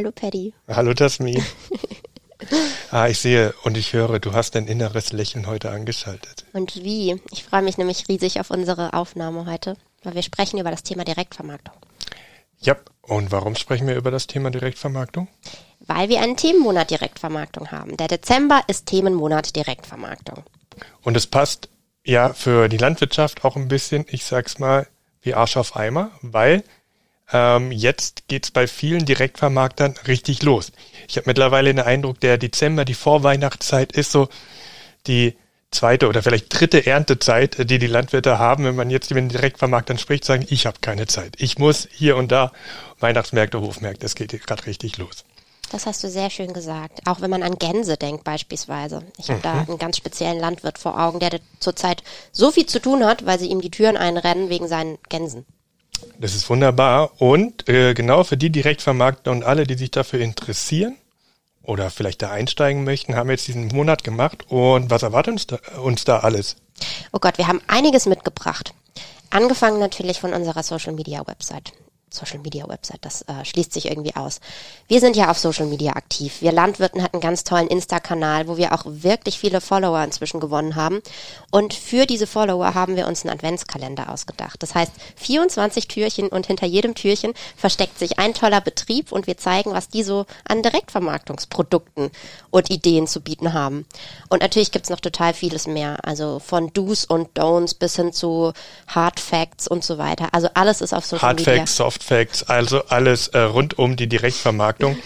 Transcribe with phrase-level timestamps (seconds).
[0.00, 0.54] Hallo Paddy.
[0.66, 1.44] Hallo Tasmin.
[2.90, 6.46] ah, ich sehe und ich höre, du hast dein inneres Lächeln heute angeschaltet.
[6.54, 7.20] Und wie?
[7.30, 11.04] Ich freue mich nämlich riesig auf unsere Aufnahme heute, weil wir sprechen über das Thema
[11.04, 11.74] Direktvermarktung.
[12.60, 15.28] Ja, und warum sprechen wir über das Thema Direktvermarktung?
[15.80, 17.98] Weil wir einen Themenmonat Direktvermarktung haben.
[17.98, 20.44] Der Dezember ist Themenmonat Direktvermarktung.
[21.02, 21.68] Und es passt
[22.04, 24.86] ja für die Landwirtschaft auch ein bisschen, ich sag's mal,
[25.20, 26.64] wie Arsch auf Eimer, weil
[27.32, 30.72] ähm, jetzt geht's bei vielen Direktvermarktern richtig los.
[31.08, 34.28] Ich habe mittlerweile den Eindruck, der Dezember, die Vorweihnachtszeit ist so
[35.06, 35.36] die
[35.70, 39.98] zweite oder vielleicht dritte Erntezeit, die die Landwirte haben, wenn man jetzt mit den Direktvermarktern
[39.98, 41.34] spricht, sagen, ich habe keine Zeit.
[41.38, 42.52] Ich muss hier und da
[42.98, 45.24] Weihnachtsmärkte, Hofmärkte, es geht gerade richtig los.
[45.70, 47.06] Das hast du sehr schön gesagt.
[47.06, 49.04] Auch wenn man an Gänse denkt beispielsweise.
[49.18, 49.42] Ich habe mhm.
[49.42, 52.02] da einen ganz speziellen Landwirt vor Augen, der zurzeit
[52.32, 55.46] so viel zu tun hat, weil sie ihm die Türen einrennen wegen seinen Gänsen.
[56.18, 57.20] Das ist wunderbar.
[57.20, 60.96] Und äh, genau für die Direktvermarkter und alle, die sich dafür interessieren
[61.62, 64.46] oder vielleicht da einsteigen möchten, haben wir jetzt diesen Monat gemacht.
[64.48, 66.56] Und was erwartet uns da, uns da alles?
[67.12, 68.74] Oh Gott, wir haben einiges mitgebracht.
[69.30, 71.72] Angefangen natürlich von unserer Social Media Website.
[72.10, 74.40] Social Media Website, das äh, schließt sich irgendwie aus.
[74.88, 76.40] Wir sind ja auf Social Media aktiv.
[76.40, 80.74] Wir Landwirten hatten einen ganz tollen Insta-Kanal, wo wir auch wirklich viele Follower inzwischen gewonnen
[80.76, 81.00] haben.
[81.50, 84.62] Und für diese Follower haben wir uns einen Adventskalender ausgedacht.
[84.62, 89.36] Das heißt, 24 Türchen und hinter jedem Türchen versteckt sich ein toller Betrieb und wir
[89.36, 92.10] zeigen, was die so an Direktvermarktungsprodukten
[92.50, 93.86] und Ideen zu bieten haben.
[94.28, 95.98] Und natürlich gibt's noch total vieles mehr.
[96.02, 98.52] Also von Do's und Don'ts bis hin zu
[98.88, 100.28] Hard Facts und so weiter.
[100.32, 101.54] Also alles ist auf Social Hard Media.
[101.54, 104.96] Facts, Soft Facts, also alles äh, rund um die Direktvermarktung.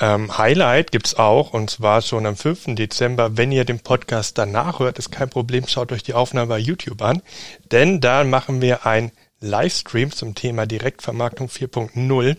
[0.00, 2.74] Ähm, Highlight gibt's auch und zwar schon am 5.
[2.74, 3.36] Dezember.
[3.36, 7.00] Wenn ihr den Podcast danach hört, ist kein Problem, schaut euch die Aufnahme bei YouTube
[7.02, 7.22] an,
[7.70, 12.36] denn da machen wir ein Livestream zum Thema Direktvermarktung 4.0.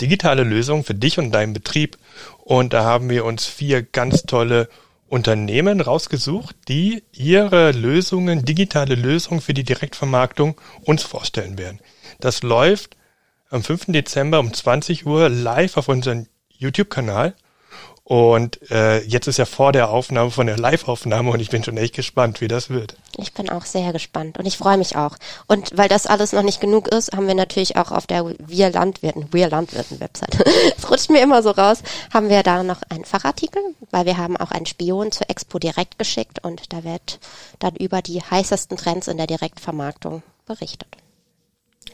[0.00, 1.98] Digitale Lösung für dich und deinen Betrieb.
[2.38, 4.68] Und da haben wir uns vier ganz tolle
[5.08, 11.80] Unternehmen rausgesucht, die ihre Lösungen, digitale Lösungen für die Direktvermarktung uns vorstellen werden.
[12.20, 12.96] Das läuft
[13.50, 13.86] am 5.
[13.88, 17.34] Dezember um 20 Uhr live auf unserem YouTube-Kanal.
[18.10, 21.76] Und äh, jetzt ist ja vor der Aufnahme von der Live-Aufnahme und ich bin schon
[21.76, 22.96] echt gespannt, wie das wird.
[23.16, 25.16] Ich bin auch sehr gespannt und ich freue mich auch.
[25.46, 28.70] Und weil das alles noch nicht genug ist, haben wir natürlich auch auf der Wir
[28.70, 30.44] Landwirten, Wir Landwirten Website,
[30.76, 33.62] es rutscht mir immer so raus, haben wir da noch einen Fachartikel,
[33.92, 37.20] weil wir haben auch einen Spion zur Expo direkt geschickt und da wird
[37.60, 40.88] dann über die heißesten Trends in der Direktvermarktung berichtet.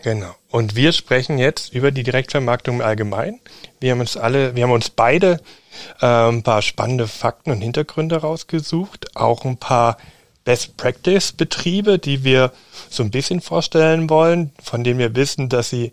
[0.03, 0.35] Genau.
[0.51, 3.41] Und wir sprechen jetzt über die Direktvermarktung im Allgemeinen.
[3.81, 5.41] Wir haben uns alle, wir haben uns beide
[6.01, 9.97] äh, ein paar spannende Fakten und Hintergründe rausgesucht, auch ein paar
[10.45, 12.53] Best Practice Betriebe, die wir
[12.89, 15.93] so ein bisschen vorstellen wollen, von denen wir wissen, dass sie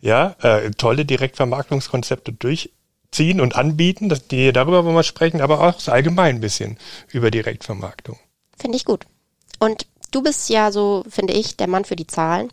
[0.00, 4.08] ja äh, tolle Direktvermarktungskonzepte durchziehen und anbieten.
[4.08, 6.78] dass die darüber wollen wir sprechen, aber auch so allgemein ein bisschen
[7.10, 8.18] über Direktvermarktung.
[8.56, 9.04] Finde ich gut.
[9.58, 12.52] Und du bist ja so, finde ich, der Mann für die Zahlen.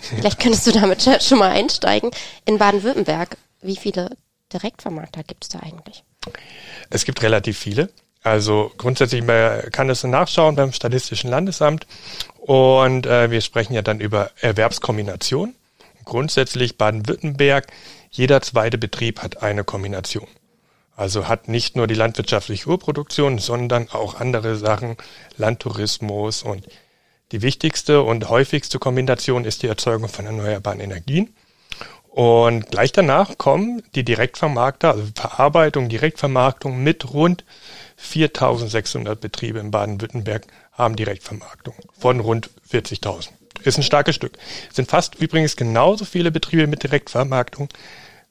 [0.00, 2.10] Vielleicht könntest du damit schon mal einsteigen.
[2.44, 4.16] In Baden-Württemberg, wie viele
[4.52, 6.02] Direktvermarkter gibt es da eigentlich?
[6.88, 7.90] Es gibt relativ viele.
[8.22, 9.24] Also grundsätzlich
[9.72, 11.86] kann es nachschauen beim Statistischen Landesamt
[12.38, 15.54] und äh, wir sprechen ja dann über Erwerbskombination.
[16.04, 17.68] Grundsätzlich Baden-Württemberg,
[18.10, 20.26] jeder zweite Betrieb hat eine Kombination.
[20.96, 24.96] Also hat nicht nur die landwirtschaftliche Urproduktion, sondern auch andere Sachen,
[25.38, 26.66] Landtourismus und
[27.32, 31.34] die wichtigste und häufigste Kombination ist die Erzeugung von erneuerbaren Energien.
[32.08, 37.44] Und gleich danach kommen die Direktvermarkter, also Verarbeitung, Direktvermarktung mit rund
[37.96, 43.28] 4600 Betriebe in Baden-Württemberg haben Direktvermarktung von rund 40.000.
[43.62, 44.38] Ist ein starkes Stück.
[44.70, 47.68] Es sind fast übrigens genauso viele Betriebe mit Direktvermarktung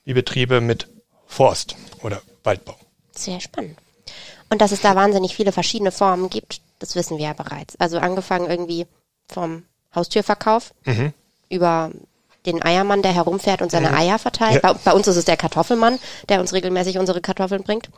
[0.04, 0.88] wie Betriebe mit
[1.28, 2.76] Forst oder Waldbau.
[3.12, 3.78] Sehr spannend.
[4.50, 7.80] Und dass es da wahnsinnig viele verschiedene Formen gibt, das wissen wir ja bereits.
[7.80, 8.88] Also angefangen irgendwie
[9.28, 9.64] vom
[9.94, 11.14] Haustürverkauf mhm.
[11.50, 11.92] über
[12.46, 13.96] den Eiermann, der herumfährt und seine mhm.
[13.96, 14.64] Eier verteilt.
[14.64, 14.74] Ja.
[14.74, 16.00] Bei, bei, uns ist es der Kartoffelmann,
[16.30, 17.90] der uns regelmäßig unsere Kartoffeln bringt,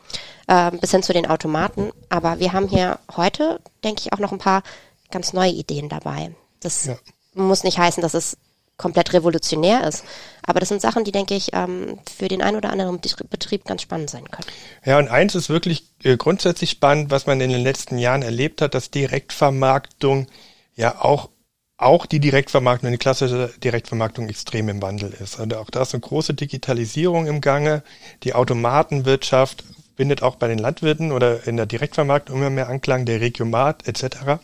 [0.48, 1.92] äh, bis hin zu den Automaten.
[2.10, 4.64] Aber wir haben hier heute, denke ich, auch noch ein paar
[5.12, 6.34] ganz neue Ideen dabei.
[6.60, 6.96] Das ja.
[7.34, 8.38] muss nicht heißen, dass es
[8.82, 10.04] komplett revolutionär ist.
[10.44, 13.84] Aber das sind Sachen, die, denke ich, ähm, für den einen oder anderen Betrieb ganz
[13.84, 14.48] spannend sein können.
[14.84, 18.62] Ja, und eins ist wirklich äh, grundsätzlich spannend, was man in den letzten Jahren erlebt
[18.62, 20.28] hat, dass Direktvermarktung
[20.76, 21.30] ja auch
[21.78, 25.40] auch die Direktvermarktung, die klassische Direktvermarktung extrem im Wandel ist.
[25.40, 27.82] Also auch da ist eine große Digitalisierung im Gange.
[28.22, 29.64] Die Automatenwirtschaft
[29.98, 34.40] findet auch bei den Landwirten oder in der Direktvermarktung immer mehr Anklang, der Regiomat etc.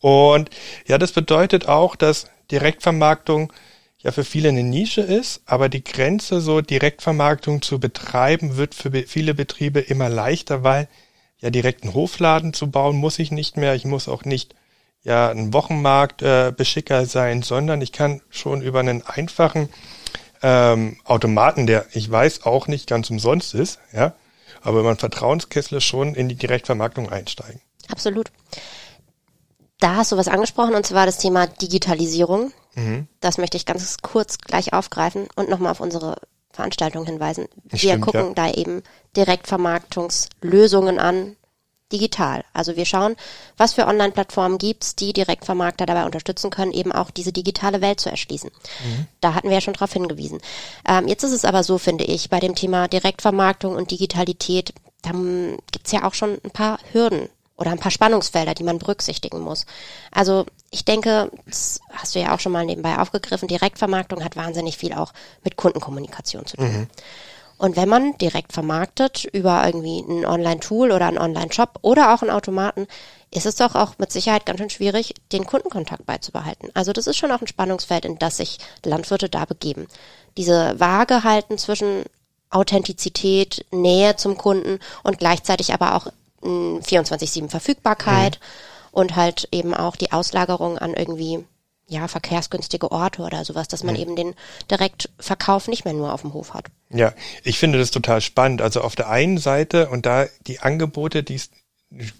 [0.00, 0.50] Und
[0.86, 3.52] ja, das bedeutet auch, dass Direktvermarktung
[3.98, 8.90] ja für viele eine Nische ist, aber die Grenze so Direktvermarktung zu betreiben wird für
[9.06, 10.88] viele Betriebe immer leichter, weil
[11.40, 13.74] ja direkt einen Hofladen zu bauen muss ich nicht mehr.
[13.74, 14.54] Ich muss auch nicht
[15.02, 19.68] ja ein Wochenmarktbeschicker äh, sein, sondern ich kann schon über einen einfachen
[20.42, 24.14] ähm, Automaten, der ich weiß auch nicht ganz umsonst ist, ja,
[24.60, 27.60] aber über einen Vertrauenskessel schon in die Direktvermarktung einsteigen.
[27.88, 28.30] Absolut.
[29.80, 32.52] Da hast du was angesprochen und zwar das Thema Digitalisierung.
[32.74, 33.06] Mhm.
[33.20, 36.16] Das möchte ich ganz kurz gleich aufgreifen und nochmal auf unsere
[36.50, 37.46] Veranstaltung hinweisen.
[37.64, 38.34] Wir Stimmt, gucken ja.
[38.34, 38.82] da eben
[39.16, 41.36] Direktvermarktungslösungen an,
[41.92, 42.44] digital.
[42.52, 43.16] Also wir schauen,
[43.56, 48.10] was für Online-Plattformen gibt's, die Direktvermarkter dabei unterstützen können, eben auch diese digitale Welt zu
[48.10, 48.50] erschließen.
[48.50, 49.06] Mhm.
[49.20, 50.40] Da hatten wir ja schon darauf hingewiesen.
[50.86, 55.12] Ähm, jetzt ist es aber so, finde ich, bei dem Thema Direktvermarktung und Digitalität, da
[55.72, 57.28] gibt's ja auch schon ein paar Hürden
[57.58, 59.66] oder ein paar Spannungsfelder, die man berücksichtigen muss.
[60.10, 64.78] Also ich denke, das hast du ja auch schon mal nebenbei aufgegriffen, Direktvermarktung hat wahnsinnig
[64.78, 65.12] viel auch
[65.44, 66.72] mit Kundenkommunikation zu tun.
[66.72, 66.86] Mhm.
[67.58, 72.30] Und wenn man direkt vermarktet über irgendwie ein Online-Tool oder einen Online-Shop oder auch einen
[72.30, 72.86] Automaten,
[73.32, 76.70] ist es doch auch mit Sicherheit ganz schön schwierig, den Kundenkontakt beizubehalten.
[76.74, 79.88] Also das ist schon auch ein Spannungsfeld, in das sich Landwirte da begeben.
[80.36, 82.04] Diese Waage halten zwischen
[82.50, 86.06] Authentizität, Nähe zum Kunden und gleichzeitig aber auch
[86.42, 88.88] 24-7 Verfügbarkeit mhm.
[88.92, 91.44] und halt eben auch die Auslagerung an irgendwie
[91.88, 94.00] ja, verkehrsgünstige Orte oder sowas, dass man mhm.
[94.00, 94.34] eben den
[94.70, 96.66] Direktverkauf nicht mehr nur auf dem Hof hat.
[96.90, 98.60] Ja, ich finde das total spannend.
[98.62, 101.50] Also auf der einen Seite und da die Angebote, die es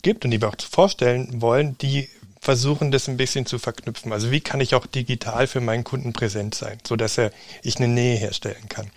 [0.03, 2.09] gibt und die wir auch vorstellen wollen, die
[2.41, 4.13] versuchen das ein bisschen zu verknüpfen.
[4.13, 7.31] Also wie kann ich auch digital für meinen Kunden präsent sein, so dass er
[7.63, 8.91] ich eine Nähe herstellen kann.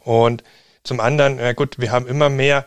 [0.00, 0.42] Und
[0.82, 2.66] zum anderen, ja gut, wir haben immer mehr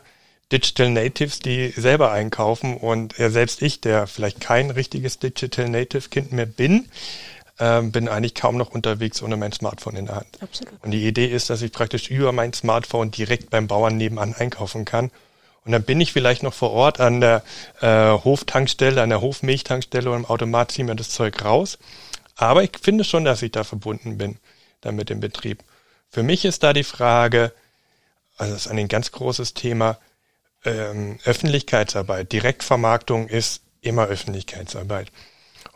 [0.51, 6.09] Digital Natives, die selber einkaufen und ja, selbst ich, der vielleicht kein richtiges Digital Native
[6.09, 6.87] Kind mehr bin,
[7.59, 10.41] ähm, bin eigentlich kaum noch unterwegs ohne mein Smartphone in der Hand.
[10.41, 10.73] Absolut.
[10.83, 14.85] Und die Idee ist, dass ich praktisch über mein Smartphone direkt beim Bauern nebenan einkaufen
[14.85, 15.09] kann.
[15.65, 17.43] Und dann bin ich vielleicht noch vor Ort an der
[17.81, 21.79] äh, Hoftankstelle, an der Hofmilchtankstelle oder im Automat ziehe mir das Zeug raus.
[22.35, 24.37] Aber ich finde schon, dass ich da verbunden bin,
[24.81, 25.63] dann mit dem Betrieb.
[26.11, 27.51] Für mich ist da die Frage,
[28.37, 29.97] also das ist ein ganz großes Thema,
[30.65, 35.11] ähm, Öffentlichkeitsarbeit, Direktvermarktung ist immer Öffentlichkeitsarbeit.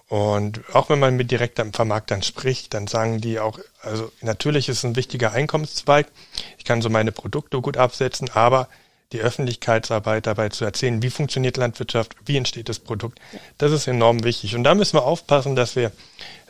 [0.07, 4.79] Und auch wenn man mit direkten Vermarktern spricht, dann sagen die auch, also natürlich ist
[4.79, 6.07] es ein wichtiger Einkommenszweig.
[6.57, 8.67] Ich kann so meine Produkte gut absetzen, aber
[9.11, 13.19] die Öffentlichkeitsarbeit dabei zu erzählen, wie funktioniert Landwirtschaft, wie entsteht das Produkt,
[13.59, 14.55] das ist enorm wichtig.
[14.55, 15.91] Und da müssen wir aufpassen, dass wir,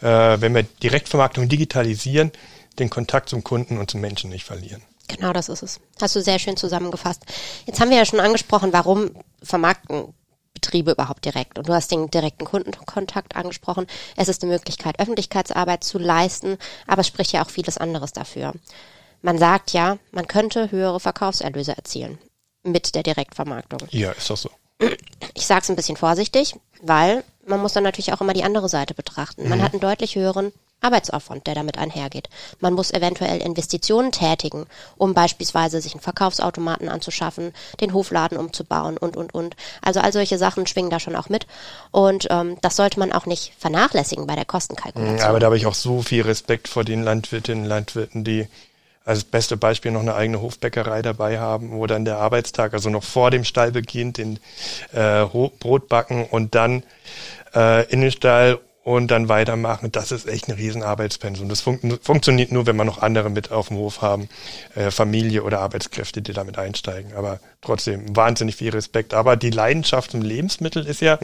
[0.01, 2.31] äh, wenn wir Direktvermarktung digitalisieren,
[2.79, 4.81] den Kontakt zum Kunden und zum Menschen nicht verlieren.
[5.09, 5.79] Genau, das ist es.
[6.01, 7.23] Hast du sehr schön zusammengefasst.
[7.65, 9.11] Jetzt haben wir ja schon angesprochen, warum
[9.43, 10.13] vermarkten
[10.53, 11.57] Betriebe überhaupt direkt.
[11.57, 13.87] Und du hast den direkten Kundenkontakt angesprochen.
[14.15, 18.53] Es ist eine Möglichkeit, Öffentlichkeitsarbeit zu leisten, aber es spricht ja auch vieles anderes dafür.
[19.21, 22.19] Man sagt ja, man könnte höhere Verkaufserlöse erzielen
[22.63, 23.79] mit der Direktvermarktung.
[23.91, 24.49] Ja, ist doch so.
[25.33, 28.69] Ich sage es ein bisschen vorsichtig, weil man muss dann natürlich auch immer die andere
[28.69, 29.49] Seite betrachten.
[29.49, 29.63] Man mhm.
[29.63, 32.29] hat einen deutlich höheren Arbeitsaufwand, der damit einhergeht.
[32.59, 34.65] Man muss eventuell Investitionen tätigen,
[34.97, 39.55] um beispielsweise sich einen Verkaufsautomaten anzuschaffen, den Hofladen umzubauen und, und, und.
[39.81, 41.47] Also all solche Sachen schwingen da schon auch mit.
[41.91, 45.27] Und ähm, das sollte man auch nicht vernachlässigen bei der Kostenkalkulation.
[45.27, 48.47] Aber da habe ich auch so viel Respekt vor den Landwirtinnen und Landwirten, die
[49.05, 53.03] als beste Beispiel noch eine eigene Hofbäckerei dabei haben, wo dann der Arbeitstag, also noch
[53.03, 54.39] vor dem Stall beginnt, den
[54.93, 56.83] äh, Brot backen und dann
[57.55, 58.59] äh, in den Stall
[58.89, 59.91] und dann weitermachen.
[59.91, 61.47] Das ist echt ein Riesenarbeitspensum.
[61.47, 64.29] Das fun funktioniert nur, wenn wir noch andere mit auf dem Hof haben,
[64.73, 67.13] äh, Familie oder Arbeitskräfte, die damit einsteigen.
[67.13, 69.13] Aber trotzdem wahnsinnig viel Respekt.
[69.13, 71.19] Aber die Leidenschaft zum Lebensmittel ist ja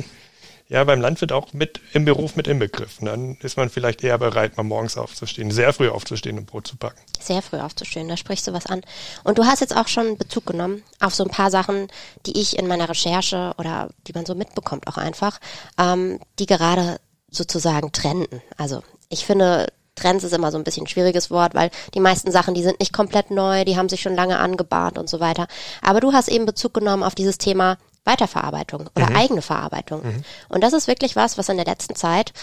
[0.67, 3.05] ja beim Landwirt auch mit im Beruf mit inbegriffen.
[3.05, 6.75] Dann ist man vielleicht eher bereit, mal morgens aufzustehen, sehr früh aufzustehen und Brot zu
[6.75, 6.99] backen.
[7.19, 8.81] Sehr früh aufzustehen, da sprichst du was an.
[9.23, 11.87] Und du hast jetzt auch schon Bezug genommen auf so ein paar Sachen,
[12.25, 15.39] die ich in meiner Recherche oder die man so mitbekommt auch einfach,
[15.79, 16.99] ähm, die gerade
[17.35, 18.41] sozusagen trenden.
[18.57, 22.31] Also ich finde, Trends ist immer so ein bisschen ein schwieriges Wort, weil die meisten
[22.31, 25.47] Sachen, die sind nicht komplett neu, die haben sich schon lange angebahnt und so weiter.
[25.81, 29.15] Aber du hast eben Bezug genommen auf dieses Thema Weiterverarbeitung oder mhm.
[29.15, 30.03] eigene Verarbeitung.
[30.03, 30.23] Mhm.
[30.47, 32.33] Und das ist wirklich was, was in der letzten Zeit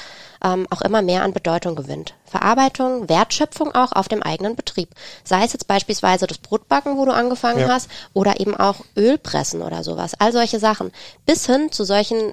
[0.42, 2.14] ähm, auch immer mehr an Bedeutung gewinnt.
[2.24, 4.88] Verarbeitung, Wertschöpfung auch auf dem eigenen Betrieb.
[5.22, 7.68] Sei es jetzt beispielsweise das Brotbacken, wo du angefangen ja.
[7.68, 10.14] hast, oder eben auch Ölpressen oder sowas.
[10.18, 10.90] All solche Sachen.
[11.26, 12.32] Bis hin zu solchen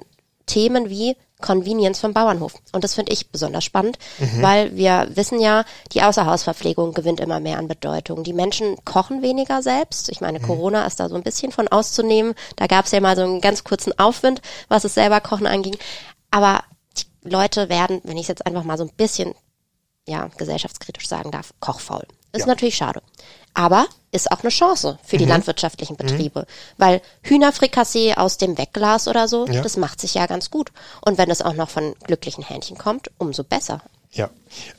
[0.50, 2.54] Themen wie Convenience vom Bauernhof.
[2.72, 4.42] Und das finde ich besonders spannend, mhm.
[4.42, 8.24] weil wir wissen ja, die Außerhausverpflegung gewinnt immer mehr an Bedeutung.
[8.24, 10.10] Die Menschen kochen weniger selbst.
[10.10, 10.42] Ich meine, mhm.
[10.42, 12.34] Corona ist da so ein bisschen von auszunehmen.
[12.56, 15.76] Da gab es ja mal so einen ganz kurzen Aufwind, was es selber Kochen anging.
[16.30, 16.62] Aber
[16.98, 19.34] die Leute werden, wenn ich es jetzt einfach mal so ein bisschen
[20.06, 22.06] ja, gesellschaftskritisch sagen darf, kochfaul.
[22.32, 22.46] Ist Ja.
[22.46, 23.02] natürlich schade.
[23.54, 26.46] Aber ist auch eine Chance für die landwirtschaftlichen Betriebe.
[26.78, 29.62] Weil Hühnerfrikassee aus dem Wegglas oder so, Ja.
[29.62, 30.72] das macht sich ja ganz gut.
[31.04, 33.82] Und wenn es auch noch von glücklichen Hähnchen kommt, umso besser.
[34.12, 34.30] Ja,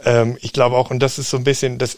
[0.04, 1.98] ähm, ich glaube auch, und das ist so ein bisschen, das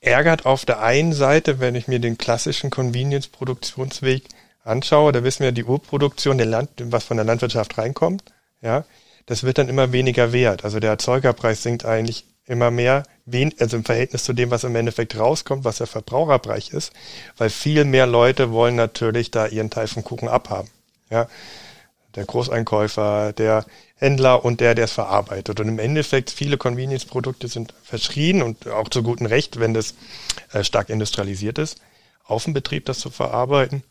[0.00, 4.24] ärgert auf der einen Seite, wenn ich mir den klassischen Convenience-Produktionsweg
[4.64, 8.22] anschaue, da wissen wir, die Urproduktion, der Land, was von der Landwirtschaft reinkommt,
[8.60, 8.84] ja,
[9.26, 10.64] das wird dann immer weniger wert.
[10.64, 14.76] Also der Erzeugerpreis sinkt eigentlich immer mehr, wen, also im Verhältnis zu dem, was im
[14.76, 16.92] Endeffekt rauskommt, was der Verbraucherpreis ist,
[17.36, 20.68] weil viel mehr Leute wollen natürlich da ihren Teil vom Kuchen abhaben.
[21.10, 21.28] Ja,
[22.14, 25.60] der Großeinkäufer, der Händler und der, der es verarbeitet.
[25.60, 29.94] Und im Endeffekt, viele Convenience-Produkte sind verschrien und auch zu gutem Recht, wenn das
[30.52, 31.80] äh, stark industrialisiert ist,
[32.24, 33.82] auf dem Betrieb das zu verarbeiten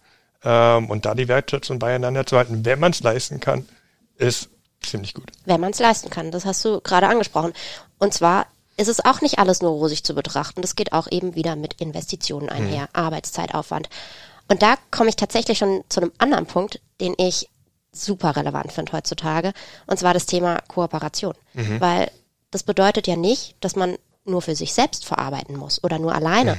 [0.44, 3.68] ähm, und da die Wertschätzung beieinander zu halten, wenn man es leisten kann,
[4.18, 4.50] ist
[4.90, 5.32] ziemlich gut.
[5.46, 6.32] wenn man es leisten kann.
[6.32, 7.54] Das hast du gerade angesprochen.
[8.00, 10.62] Und zwar ist es auch nicht alles nur rosig zu betrachten.
[10.62, 13.90] Das geht auch eben wieder mit Investitionen einher, Arbeitszeitaufwand.
[14.48, 17.50] Und da komme ich tatsächlich schon zu einem anderen Punkt, den ich
[17.92, 19.54] super relevant finde heutzutage,
[19.88, 21.34] und zwar das Thema Kooperation.
[21.80, 22.12] Weil
[22.52, 26.58] das bedeutet ja nicht, dass man nur für sich selbst verarbeiten muss oder nur alleine.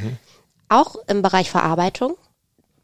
[0.69, 2.17] Auch im Bereich Verarbeitung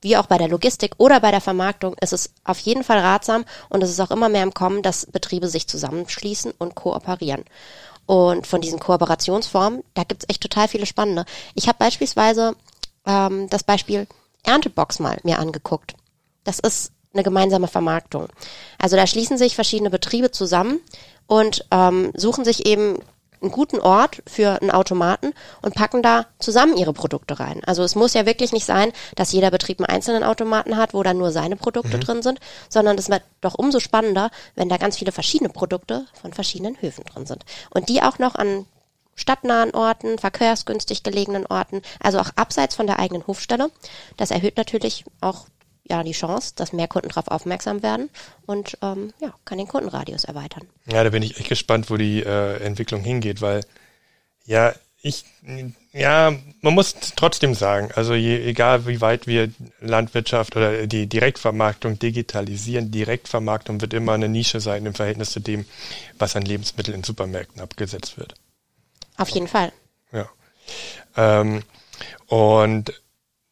[0.02, 3.44] wie auch bei der Logistik oder bei der Vermarktung ist es auf jeden Fall ratsam
[3.68, 7.44] und es ist auch immer mehr im Kommen, dass Betriebe sich zusammenschließen und kooperieren.
[8.06, 11.25] Und von diesen Kooperationsformen, da gibt's echt total viele spannende.
[11.54, 12.56] Ich habe beispielsweise
[13.06, 14.06] ähm, das Beispiel
[14.42, 15.94] Erntebox mal mir angeguckt.
[16.44, 18.28] Das ist eine gemeinsame Vermarktung.
[18.78, 20.80] Also da schließen sich verschiedene Betriebe zusammen
[21.26, 22.99] und ähm, suchen sich eben
[23.42, 27.62] einen guten Ort für einen Automaten und packen da zusammen ihre Produkte rein.
[27.64, 31.02] Also es muss ja wirklich nicht sein, dass jeder Betrieb einen einzelnen Automaten hat, wo
[31.02, 34.96] dann nur seine Produkte drin sind, sondern es wird doch umso spannender, wenn da ganz
[34.96, 37.44] viele verschiedene Produkte von verschiedenen Höfen drin sind.
[37.70, 38.66] Und die auch noch an
[39.14, 43.70] stadtnahen Orten, verkehrsgünstig gelegenen Orten, also auch abseits von der eigenen Hofstelle.
[44.16, 45.46] Das erhöht natürlich auch
[45.84, 48.10] ja die Chance, dass mehr Kunden darauf aufmerksam werden
[48.46, 50.66] und ähm, ja, kann den Kundenradius erweitern.
[50.86, 53.62] Ja, da bin ich echt gespannt, wo die äh, Entwicklung hingeht, weil
[54.44, 54.74] ja,
[55.04, 55.24] ich,
[55.92, 61.98] ja, man muss trotzdem sagen, also je, egal wie weit wir Landwirtschaft oder die Direktvermarktung
[61.98, 65.66] digitalisieren, Direktvermarktung wird immer eine Nische sein im Verhältnis zu dem,
[66.18, 68.34] was an Lebensmitteln in Supermärkten abgesetzt wird.
[69.16, 69.72] Auf jeden Fall.
[70.12, 70.28] Ja.
[71.16, 71.64] Ähm,
[72.28, 73.01] und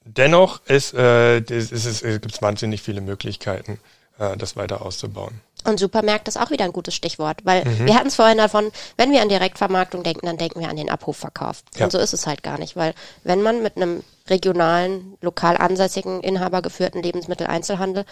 [0.04, 3.78] dennoch ist, äh, ist, ist, ist, gibt es wahnsinnig viele Möglichkeiten,
[4.18, 5.40] äh, das weiter auszubauen.
[5.64, 9.12] Und Supermärkte ist auch wieder ein gutes Stichwort, weil wir hatten es vorhin davon, wenn
[9.12, 11.62] wir an Direktvermarktung denken, dann denken wir an den Abhofverkauf.
[11.76, 11.84] Ja.
[11.84, 16.22] Und so ist es halt gar nicht, weil wenn man mit einem regionalen, lokal ansässigen,
[16.22, 18.06] inhabergeführten Lebensmitteleinzelhandel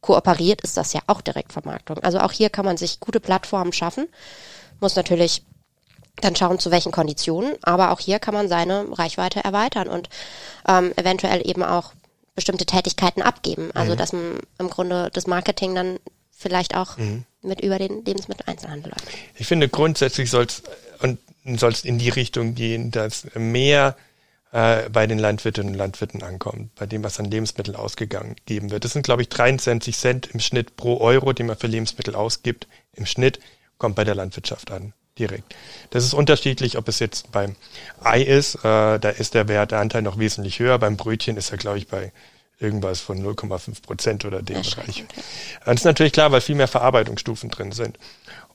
[0.00, 1.98] kooperiert, ist das ja auch Direktvermarktung.
[1.98, 4.08] Also auch hier kann man sich gute Plattformen schaffen,
[4.80, 5.42] muss natürlich
[6.20, 10.08] dann schauen, zu welchen Konditionen, aber auch hier kann man seine Reichweite erweitern und
[10.66, 11.92] ähm, eventuell eben auch
[12.34, 13.70] bestimmte Tätigkeiten abgeben.
[13.74, 15.98] Also dass man im Grunde das Marketing dann
[16.30, 16.96] vielleicht auch
[17.42, 19.08] mit über den Lebensmitteleinzelhandel läuft.
[19.34, 20.62] Ich finde grundsätzlich soll es
[21.00, 21.18] und
[21.58, 23.96] soll's in die Richtung gehen, dass mehr
[24.52, 28.84] äh, bei den Landwirtinnen und Landwirten ankommt, bei dem, was an Lebensmitteln ausgegeben wird.
[28.84, 32.66] Das sind, glaube ich, 23 Cent im Schnitt pro Euro, den man für Lebensmittel ausgibt.
[32.92, 33.40] Im Schnitt
[33.78, 35.54] kommt bei der Landwirtschaft an, direkt.
[35.90, 37.56] Das ist unterschiedlich, ob es jetzt beim
[38.02, 40.78] Ei ist, äh, da ist der Wert, der Anteil noch wesentlich höher.
[40.78, 42.12] Beim Brötchen ist er, glaube ich, bei
[42.60, 45.04] irgendwas von 0,5 Prozent oder dem Bereich.
[45.64, 47.98] Das ist natürlich klar, weil viel mehr Verarbeitungsstufen drin sind.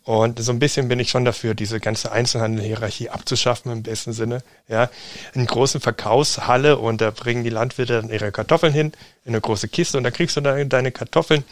[0.06, 4.44] Und so ein bisschen bin ich schon dafür, diese ganze Einzelhandelhierarchie abzuschaffen im besten Sinne.
[4.68, 4.90] Ja,
[5.34, 8.92] in großen Verkaufshalle und da bringen die Landwirte dann ihre Kartoffeln hin
[9.24, 11.46] in eine große Kiste und da kriegst du dann deine Kartoffeln.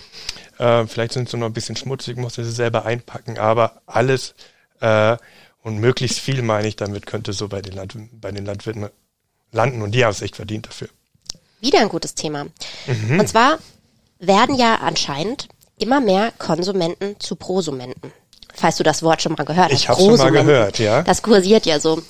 [0.57, 4.35] Äh, vielleicht sind sie noch ein bisschen schmutzig, musst du sie selber einpacken, aber alles
[4.81, 5.17] äh,
[5.63, 8.89] und möglichst viel meine ich damit könnte so bei den, Land bei den Landwirten
[9.51, 10.89] landen und die haben es echt verdient dafür.
[11.59, 12.45] Wieder ein gutes Thema.
[12.87, 13.19] Mhm.
[13.19, 13.59] Und zwar
[14.19, 15.47] werden ja anscheinend
[15.77, 18.11] immer mehr Konsumenten zu Prosumenten.
[18.53, 19.79] Falls du das Wort schon mal gehört hast.
[19.79, 21.03] Ich hab's schon mal gehört, ja.
[21.03, 22.01] Das kursiert ja so.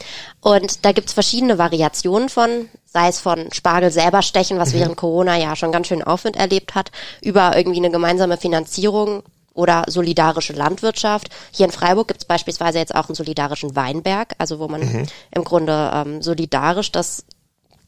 [0.42, 5.38] Und da gibt's verschiedene Variationen von, sei es von Spargel selber stechen, was während Corona
[5.38, 9.24] ja schon ganz schön Aufwind erlebt hat, über irgendwie eine gemeinsame Finanzierung
[9.62, 11.30] oder solidarische Landwirtschaft.
[11.52, 15.92] Hier in Freiburg gibt's beispielsweise jetzt auch einen solidarischen Weinberg, also wo man im Grunde
[15.94, 17.26] ähm, solidarisch das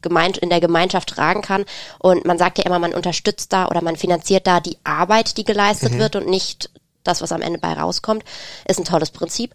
[0.04, 1.64] in der Gemeinschaft tragen kann.
[1.98, 5.44] Und man sagt ja immer, man unterstützt da oder man finanziert da die Arbeit, die
[5.44, 6.70] geleistet wird und nicht
[7.02, 8.22] das, was am Ende bei rauskommt.
[8.68, 9.54] Ist ein tolles Prinzip.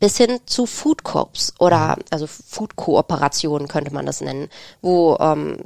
[0.00, 4.48] Bis hin zu Food Corps oder also Food Kooperationen könnte man das nennen,
[4.80, 5.58] wo ähm,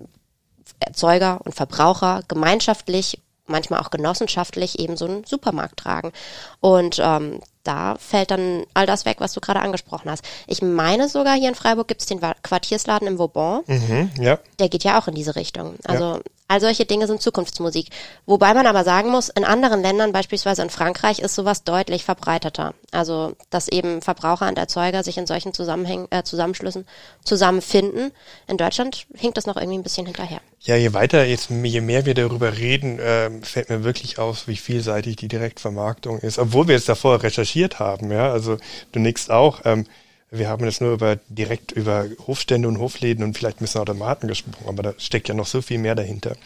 [0.81, 6.13] Erzeuger und Verbraucher gemeinschaftlich manchmal auch genossenschaftlich eben so einen Supermarkt tragen.
[6.61, 10.25] Und ähm, da fällt dann all das weg, was du gerade angesprochen hast.
[10.47, 13.63] Ich meine sogar, hier in Freiburg gibt es den Quartiersladen im Vauban.
[13.67, 14.39] Mhm, ja.
[14.59, 15.75] Der geht ja auch in diese Richtung.
[15.85, 16.21] Also ja.
[16.49, 17.89] All solche Dinge sind Zukunftsmusik.
[18.25, 22.75] Wobei man aber sagen muss, in anderen Ländern, beispielsweise in Frankreich, ist sowas deutlich verbreiteter.
[22.93, 26.87] Also, dass eben Verbraucher und Erzeuger sich in solchen Zusammenhängen, äh, Zusammenschlüssen
[27.25, 28.13] zusammenfinden.
[28.47, 30.41] In Deutschland hinkt das noch irgendwie ein bisschen hinterher.
[30.61, 34.57] Ja, je weiter, jetzt, je mehr wir darüber reden, äh, fällt mir wirklich auf, wie
[34.57, 36.39] vielseitig die Direktvermarktung ist.
[36.39, 38.31] Obwohl wir jetzt davor recherchiert haben, ja.
[38.31, 38.57] Also
[38.93, 39.61] du nickst auch.
[39.65, 39.87] Ähm,
[40.31, 44.29] wir haben jetzt nur über direkt über Hofstände und Hofläden und vielleicht ein bisschen Automaten
[44.29, 46.37] gesprochen, aber da steckt ja noch so viel mehr dahinter.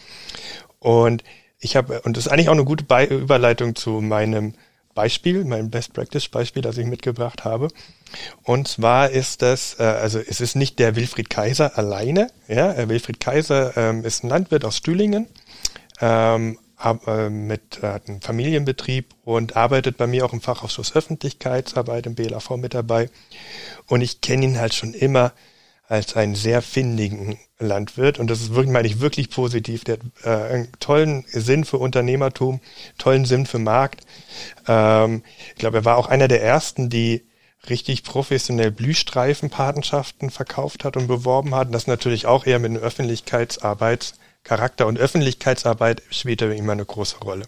[0.79, 1.23] Und
[1.59, 4.53] ich habe, und das ist eigentlich auch eine gute Be Überleitung zu meinem
[4.93, 7.69] Beispiel, meinem Best Practice Beispiel, das ich mitgebracht habe.
[8.43, 12.27] Und zwar ist das, äh, also es ist nicht der Wilfried Kaiser alleine.
[12.47, 15.27] Ja, äh, Wilfried Kaiser ähm, ist ein Landwirt aus Stühlingen,
[16.01, 22.07] ähm, hab, äh, mit äh, einem Familienbetrieb und arbeitet bei mir auch im Fachausschuss Öffentlichkeitsarbeit
[22.07, 23.09] im BLAV mit dabei.
[23.87, 25.33] Und ich kenne ihn halt schon immer
[25.87, 28.17] als einen sehr findigen Landwirt.
[28.17, 29.83] Und das ist wirklich, meine ich, wirklich positiv.
[29.83, 32.61] Der hat äh, einen tollen Sinn für Unternehmertum,
[32.97, 34.01] tollen Sinn für Markt.
[34.67, 37.25] Ähm, ich glaube, er war auch einer der ersten, die
[37.69, 41.67] richtig professionell Blühstreifenpatenschaften verkauft hat und beworben hat.
[41.67, 42.83] Und das natürlich auch eher mit einem
[44.43, 44.87] Öffentlichkeitsarbeitscharakter.
[44.87, 47.45] Und Öffentlichkeitsarbeit spielt da immer eine große Rolle.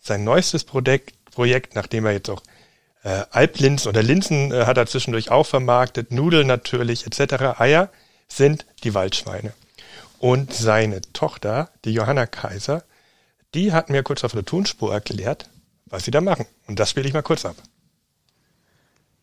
[0.00, 2.42] Sein neuestes Projekt, Projekt nachdem er jetzt auch
[3.02, 7.60] äh, Alplinsen oder Linsen äh, hat er zwischendurch auch vermarktet, Nudeln natürlich etc.
[7.60, 7.90] Eier
[8.28, 9.52] sind die Waldschweine.
[10.18, 12.84] Und seine Tochter, die Johanna Kaiser,
[13.54, 15.48] die hat mir kurz auf der Tonspur erklärt,
[15.86, 16.46] was sie da machen.
[16.66, 17.56] Und das spiele ich mal kurz ab.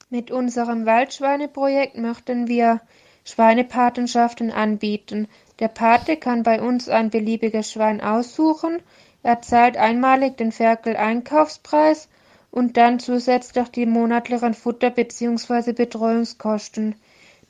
[0.09, 2.81] Mit unserem Waldschweineprojekt möchten wir
[3.23, 5.27] Schweinepatenschaften anbieten.
[5.61, 8.81] Der Pate kann bei uns ein beliebiges Schwein aussuchen.
[9.21, 12.09] Er zahlt einmalig den Ferkel-Einkaufspreis
[12.49, 15.73] und dann zusätzlich die monatlichen Futter- bzw.
[15.73, 16.95] Betreuungskosten.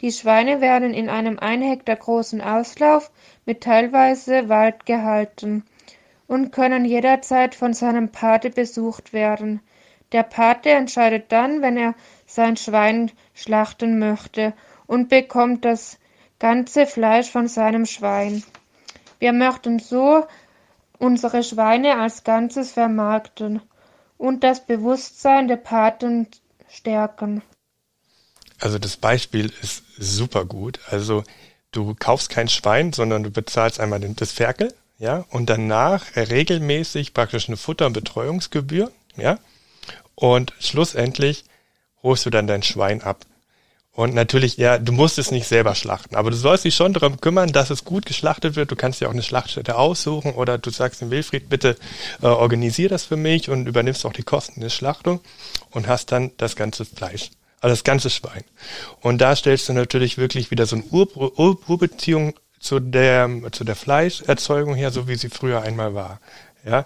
[0.01, 3.11] Die Schweine werden in einem ein Hektar großen Auslauf
[3.45, 5.63] mit teilweise Wald gehalten
[6.27, 9.61] und können jederzeit von seinem Pate besucht werden.
[10.11, 14.51] Der Pate entscheidet dann, wenn er sein Schwein schlachten möchte
[14.85, 15.97] und bekommt das
[16.41, 18.43] ganze Fleisch von seinem Schwein.
[19.19, 20.25] Wir möchten so
[20.97, 23.61] unsere Schweine als Ganzes vermarkten
[24.17, 26.27] und das Bewusstsein der Paten
[26.67, 27.43] stärken.
[28.59, 30.79] Also das Beispiel ist super gut.
[30.89, 31.23] Also
[31.71, 37.49] du kaufst kein Schwein, sondern du bezahlst einmal das Ferkel, ja, und danach regelmäßig praktisch
[37.49, 39.37] eine Futter- und Betreuungsgebühr, ja,
[40.15, 41.43] und schlussendlich
[42.01, 43.27] holst du dann dein Schwein ab.
[43.93, 47.19] Und natürlich, ja, du musst es nicht selber schlachten, aber du sollst dich schon darum
[47.19, 48.71] kümmern, dass es gut geschlachtet wird.
[48.71, 51.75] Du kannst dir auch eine Schlachtstätte aussuchen oder du sagst dem Wilfried, bitte
[52.21, 55.19] äh, organisier das für mich und übernimmst auch die Kosten der Schlachtung
[55.71, 58.45] und hast dann das ganze Fleisch, also das ganze Schwein.
[59.01, 63.65] Und da stellst du natürlich wirklich wieder so eine Ur Ur Urbeziehung zu der, zu
[63.65, 66.21] der Fleischerzeugung her, so wie sie früher einmal war.
[66.63, 66.85] Ja,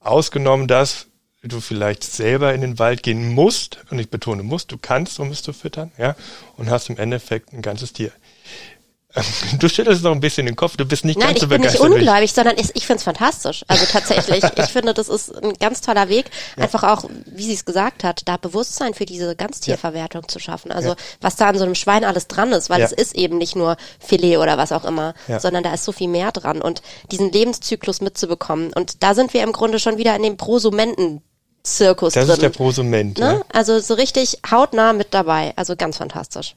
[0.00, 1.07] ausgenommen das,
[1.42, 5.30] du vielleicht selber in den Wald gehen musst, und ich betone musst, du kannst, um
[5.30, 6.16] es zu füttern, ja,
[6.56, 8.12] und hast im Endeffekt ein ganzes Tier.
[9.58, 11.74] Du schüttelst noch ein bisschen den Kopf, du bist nicht Nein, ganz so begeistert.
[11.74, 13.64] ich bin nicht ungläubig, sondern ich, ich finde es fantastisch.
[13.66, 16.64] Also tatsächlich, ich finde, das ist ein ganz toller Weg, ja.
[16.64, 20.28] einfach auch, wie sie es gesagt hat, da Bewusstsein für diese Ganztierverwertung ja.
[20.28, 20.70] zu schaffen.
[20.70, 20.96] Also ja.
[21.20, 23.76] was da an so einem Schwein alles dran ist, weil es ist eben nicht nur
[23.98, 28.00] Filet oder was auch immer, sondern da ist so viel mehr dran und diesen Lebenszyklus
[28.00, 28.72] mitzubekommen.
[28.72, 31.22] Und da sind wir im Grunde schon wieder in dem Prosumenten
[31.62, 32.34] Zirkus das drin.
[32.34, 33.18] ist der Prosument.
[33.18, 33.26] Ne?
[33.26, 33.42] Ja.
[33.52, 35.52] Also so richtig hautnah mit dabei.
[35.56, 36.56] Also ganz fantastisch.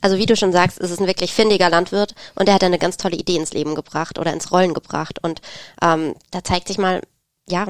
[0.00, 2.78] Also wie du schon sagst, ist es ein wirklich findiger Landwirt und er hat eine
[2.78, 5.18] ganz tolle Idee ins Leben gebracht oder ins Rollen gebracht.
[5.22, 5.40] Und
[5.82, 7.00] ähm, da zeigt sich mal,
[7.48, 7.66] ja,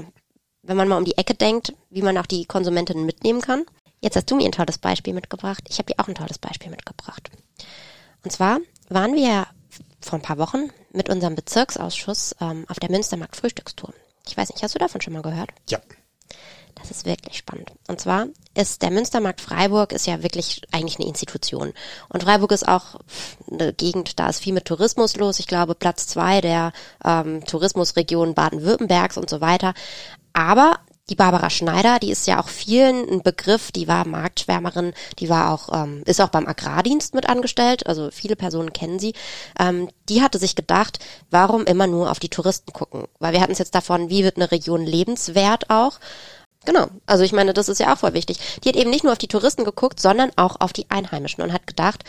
[0.62, 3.64] wenn man mal um die Ecke denkt, wie man auch die Konsumentinnen mitnehmen kann.
[4.00, 5.62] Jetzt hast du mir ein tolles Beispiel mitgebracht.
[5.68, 7.31] Ich habe dir auch ein tolles Beispiel mitgebracht.
[8.24, 9.46] Und zwar waren wir
[10.00, 13.92] vor ein paar Wochen mit unserem Bezirksausschuss ähm, auf der Münstermarkt Frühstückstour.
[14.26, 15.50] Ich weiß nicht, hast du davon schon mal gehört?
[15.68, 15.79] Ja.
[16.87, 17.72] Das ist wirklich spannend.
[17.88, 21.72] Und zwar ist der Münstermarkt Freiburg ist ja wirklich eigentlich eine Institution.
[22.09, 23.01] Und Freiburg ist auch
[23.51, 25.40] eine Gegend, da ist viel mit Tourismus los.
[25.40, 26.72] Ich glaube, Platz zwei der
[27.05, 29.75] ähm, Tourismusregion Baden-Württembergs und so weiter.
[30.33, 35.29] Aber die Barbara Schneider, die ist ja auch vielen ein Begriff, die war Marktschwärmerin, die
[35.29, 39.14] war auch, ähm, ist auch beim Agrardienst mit angestellt, also viele Personen kennen sie.
[39.59, 40.99] Ähm, die hatte sich gedacht,
[41.31, 43.05] warum immer nur auf die Touristen gucken?
[43.20, 46.01] Weil wir hatten es jetzt davon, wie wird eine Region lebenswert auch.
[46.66, 46.88] Genau.
[47.07, 48.38] Also ich meine, das ist ja auch voll wichtig.
[48.62, 51.52] Die hat eben nicht nur auf die Touristen geguckt, sondern auch auf die Einheimischen und
[51.52, 52.05] hat gedacht,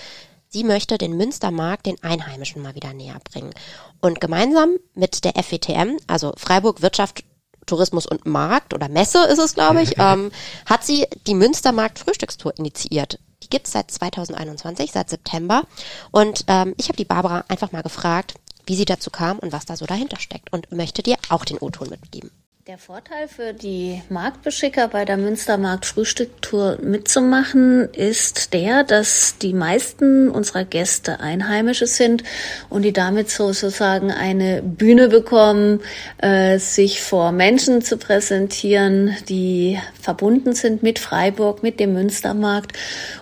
[0.50, 3.54] Sie möchte den Münstermarkt den Einheimischen mal wieder näher bringen.
[4.00, 7.24] Und gemeinsam mit der FWTM, also Freiburg Wirtschaft,
[7.66, 10.32] Tourismus und Markt oder Messe ist es, glaube ich, ähm,
[10.66, 13.20] hat sie die Münstermarkt Frühstückstour initiiert.
[13.44, 15.64] Die gibt's seit 2021, seit September.
[16.12, 19.66] Und ähm, ich habe die Barbara einfach mal gefragt, wie sie dazu kam und was
[19.66, 22.32] da so dahinter steckt und möchte dir auch den O-Ton mitgeben.
[22.68, 30.30] Der Vorteil für die Marktbeschicker bei der Münstermarkt Frühstücktour mitzumachen ist der, dass die meisten
[30.30, 32.26] unserer Gäste Einheimische sind
[32.70, 35.80] und die damit sozusagen eine Bühne bekommen,
[36.18, 42.74] äh, sich vor Menschen zu präsentieren, die verbunden sind mit Freiburg, mit dem Münstermarkt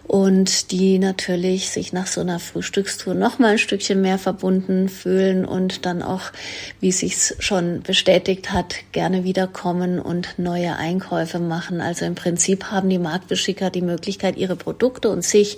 [0.07, 5.45] und die natürlich sich nach so einer Frühstückstour noch mal ein Stückchen mehr verbunden fühlen
[5.45, 6.31] und dann auch,
[6.79, 11.81] wie sich's schon bestätigt hat, gerne wiederkommen und neue Einkäufe machen.
[11.81, 15.57] Also im Prinzip haben die Marktbeschicker die Möglichkeit, ihre Produkte und sich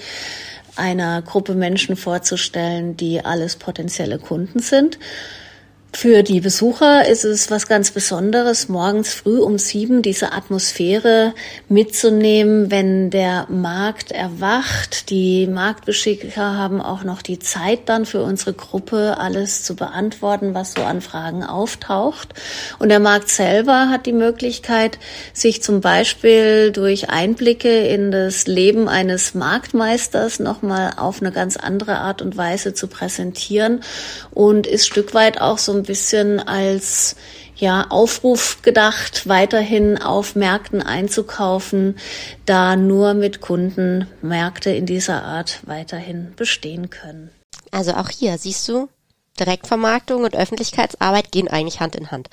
[0.77, 4.97] einer Gruppe Menschen vorzustellen, die alles potenzielle Kunden sind.
[5.99, 11.33] Für die Besucher ist es was ganz Besonderes, morgens früh um sieben diese Atmosphäre
[11.69, 15.09] mitzunehmen, wenn der Markt erwacht.
[15.09, 20.73] Die Marktbeschicker haben auch noch die Zeit dann für unsere Gruppe alles zu beantworten, was
[20.73, 22.35] so an Fragen auftaucht.
[22.77, 24.99] Und der Markt selber hat die Möglichkeit,
[25.33, 31.97] sich zum Beispiel durch Einblicke in das Leben eines Marktmeisters nochmal auf eine ganz andere
[31.97, 33.81] Art und Weise zu präsentieren
[34.29, 37.15] und ist Stück weit auch so ein bisschen als
[37.55, 41.97] ja, Aufruf gedacht, weiterhin auf Märkten einzukaufen,
[42.45, 47.31] da nur mit Kunden Märkte in dieser Art weiterhin bestehen können.
[47.71, 48.89] Also auch hier siehst du,
[49.39, 52.29] Direktvermarktung und Öffentlichkeitsarbeit gehen eigentlich Hand in Hand.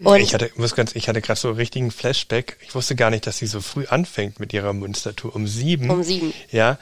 [0.00, 2.58] Und ich hatte, muss ganz, ich hatte gerade so einen richtigen Flashback.
[2.62, 5.90] Ich wusste gar nicht, dass sie so früh anfängt mit ihrer Münstertour um sieben.
[5.90, 6.32] Um sieben.
[6.50, 6.78] Ja.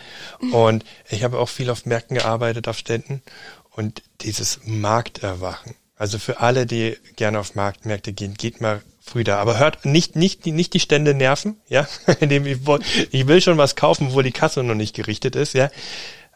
[0.52, 3.22] Und ich habe auch viel auf Märkten gearbeitet, auf Ständen.
[3.70, 9.38] Und dieses Markterwachen also für alle, die gerne auf Marktmärkte gehen, geht mal früh da.
[9.38, 11.88] Aber hört nicht, nicht, nicht die Stände nerven, ja.
[12.20, 15.70] ich will schon was kaufen, wo die Kasse noch nicht gerichtet ist, ja.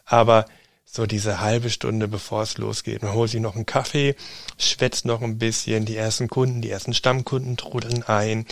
[0.05, 0.45] Aber
[0.85, 4.15] so diese halbe Stunde, bevor es losgeht, man holt sich noch einen Kaffee,
[4.57, 8.45] schwätzt noch ein bisschen, die ersten Kunden, die ersten Stammkunden trudeln ein.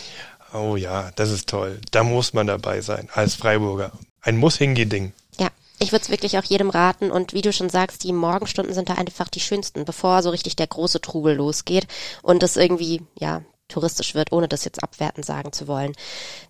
[0.54, 1.82] Oh ja, das ist toll.
[1.91, 3.91] Da muss man dabei sein, als Freiburger.
[4.22, 5.13] Ein Muss-Hingeh-Ding
[5.80, 8.89] ich würde es wirklich auch jedem raten und wie du schon sagst, die Morgenstunden sind
[8.89, 11.88] da einfach die schönsten, bevor so richtig der große Trubel losgeht
[12.22, 15.94] und es irgendwie, ja, touristisch wird, ohne das jetzt abwertend sagen zu wollen.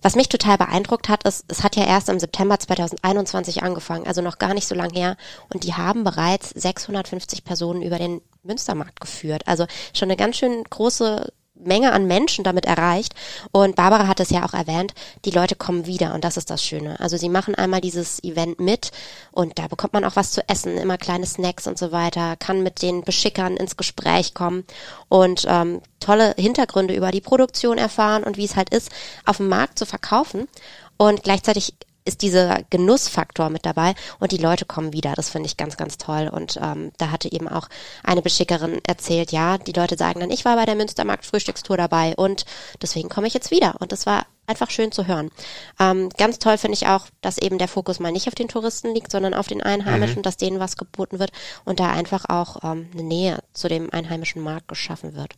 [0.02, 4.22] Was mich total beeindruckt hat, ist, es hat ja erst im September 2021 angefangen, also
[4.22, 5.16] noch gar nicht so lang her,
[5.52, 9.42] und die haben bereits 650 Personen über den Münstermarkt geführt.
[9.46, 11.30] Also schon eine ganz schön große
[11.64, 13.14] Menge an Menschen damit erreicht.
[13.52, 14.94] Und Barbara hat es ja auch erwähnt,
[15.24, 16.98] die Leute kommen wieder und das ist das Schöne.
[17.00, 18.90] Also sie machen einmal dieses Event mit
[19.32, 22.62] und da bekommt man auch was zu essen, immer kleine Snacks und so weiter, kann
[22.62, 24.64] mit den Beschickern ins Gespräch kommen
[25.08, 28.90] und ähm, tolle Hintergründe über die Produktion erfahren und wie es halt ist,
[29.24, 30.48] auf dem Markt zu verkaufen.
[30.96, 31.74] Und gleichzeitig
[32.10, 35.14] ist dieser Genussfaktor mit dabei und die Leute kommen wieder.
[35.14, 36.28] Das finde ich ganz, ganz toll.
[36.28, 37.68] Und ähm, da hatte eben auch
[38.02, 42.14] eine Beschickerin erzählt, ja, die Leute sagen dann, ich war bei der Münstermarkt Frühstückstour dabei
[42.16, 42.44] und
[42.82, 43.76] deswegen komme ich jetzt wieder.
[43.78, 45.30] Und das war einfach schön zu hören.
[45.78, 48.92] Ähm, ganz toll finde ich auch, dass eben der Fokus mal nicht auf den Touristen
[48.92, 50.22] liegt, sondern auf den Einheimischen, mhm.
[50.22, 51.30] dass denen was geboten wird
[51.64, 55.34] und da einfach auch ähm, eine Nähe zu dem einheimischen Markt geschaffen wird.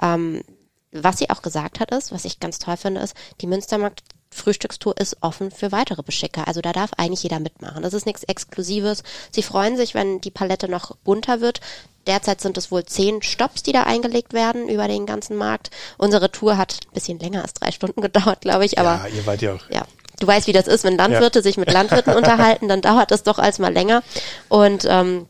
[0.00, 0.42] Ähm,
[0.92, 4.96] was sie auch gesagt hat, ist, was ich ganz toll finde, ist, die Münstermarkt Frühstückstour
[4.98, 6.46] ist offen für weitere Beschicker.
[6.46, 7.82] Also da darf eigentlich jeder mitmachen.
[7.82, 9.02] Das ist nichts Exklusives.
[9.30, 11.60] Sie freuen sich, wenn die Palette noch bunter wird.
[12.06, 15.70] Derzeit sind es wohl zehn Stops, die da eingelegt werden über den ganzen Markt.
[15.98, 18.78] Unsere Tour hat ein bisschen länger als drei Stunden gedauert, glaube ich.
[18.78, 19.70] Aber ja, ihr wart ja auch.
[19.70, 19.82] Ja,
[20.20, 21.42] du weißt, wie das ist, wenn Landwirte ja.
[21.42, 24.02] sich mit Landwirten unterhalten, dann dauert das doch als mal länger.
[24.48, 25.26] Und ähm,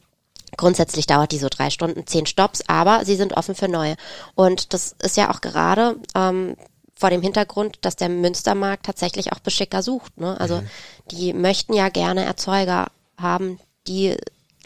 [0.57, 3.97] Grundsätzlich dauert die so drei Stunden, zehn Stops, aber sie sind offen für neue.
[4.35, 6.57] Und das ist ja auch gerade ähm,
[6.99, 10.19] vor dem Hintergrund, dass der Münstermarkt tatsächlich auch Beschicker sucht.
[10.19, 10.39] Ne?
[10.41, 10.69] Also mhm.
[11.11, 12.87] die möchten ja gerne Erzeuger
[13.19, 14.17] haben, die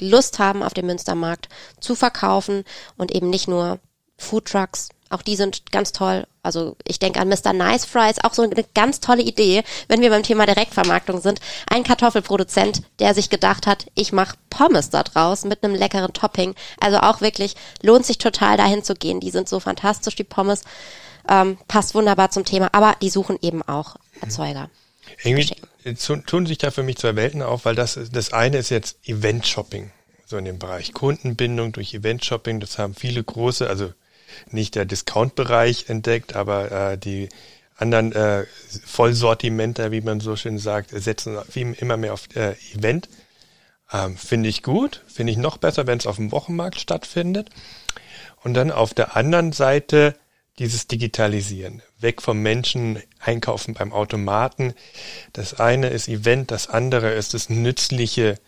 [0.00, 1.48] Lust haben, auf dem Münstermarkt
[1.80, 2.64] zu verkaufen
[2.96, 3.80] und eben nicht nur
[4.16, 4.90] Foodtrucks.
[5.10, 6.24] Auch die sind ganz toll.
[6.44, 7.52] Also ich denke an Mr.
[7.52, 11.40] Nice Fries, auch so eine ganz tolle Idee, wenn wir beim Thema Direktvermarktung sind.
[11.68, 16.54] Ein Kartoffelproduzent, der sich gedacht hat, ich mache Pommes da draus mit einem leckeren Topping.
[16.78, 19.18] Also auch wirklich lohnt sich total dahin zu gehen.
[19.18, 20.62] Die sind so fantastisch, die Pommes
[21.28, 24.70] ähm, passt wunderbar zum Thema, aber die suchen eben auch Erzeuger.
[25.22, 25.54] Irgendwie
[26.26, 29.90] tun sich da für mich zwei Welten auf, weil das, das eine ist jetzt Event-Shopping,
[30.26, 33.92] so in dem Bereich Kundenbindung durch Event-Shopping, das haben viele große, also
[34.50, 37.28] nicht der Discount-Bereich entdeckt, aber äh, die
[37.76, 38.44] anderen äh,
[38.84, 43.08] Vollsortimenter, wie man so schön sagt, setzen immer mehr auf äh, Event.
[43.92, 47.48] Ähm, finde ich gut, finde ich noch besser, wenn es auf dem Wochenmarkt stattfindet.
[48.42, 50.14] Und dann auf der anderen Seite
[50.60, 51.82] dieses Digitalisieren.
[51.98, 54.74] Weg vom Menschen, einkaufen beim Automaten.
[55.32, 58.38] Das eine ist Event, das andere ist das Nützliche,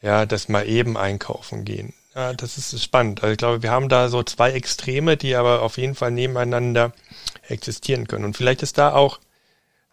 [0.00, 1.92] ja, das mal eben einkaufen gehen.
[2.14, 3.22] Ja, das ist spannend.
[3.22, 6.92] Also ich glaube, wir haben da so zwei Extreme, die aber auf jeden Fall nebeneinander
[7.48, 8.24] existieren können.
[8.24, 9.18] Und vielleicht ist da auch,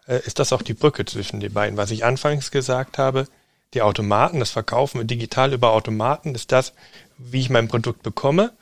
[0.06, 1.76] äh, ist das auch die Brücke zwischen den beiden.
[1.76, 3.26] Was ich anfangs gesagt habe,
[3.74, 6.72] die Automaten, das Verkaufen digital über Automaten ist das,
[7.18, 8.52] wie ich mein Produkt bekomme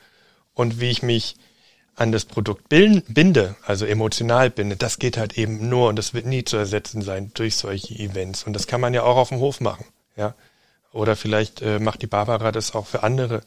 [0.55, 1.35] und wie ich mich
[1.97, 6.27] an das Produkt binde, also emotional binde, das geht halt eben nur und das wird
[6.27, 8.43] nie zu ersetzen sein durch solche Events.
[8.43, 10.35] Und das kann man ja auch auf dem Hof machen, ja.
[10.93, 13.41] Oder vielleicht äh, macht die Barbara das auch für andere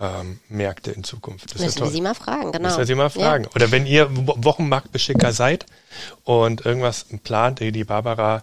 [0.00, 1.54] ähm, Märkte in Zukunft.
[1.54, 2.68] Das Müssen wir sie mal fragen, genau.
[2.68, 3.44] Müssen wir sie mal fragen.
[3.44, 3.50] Ja.
[3.54, 5.66] Oder wenn ihr Wochenmarktbeschicker seid
[6.24, 8.42] und irgendwas plant, die Barbara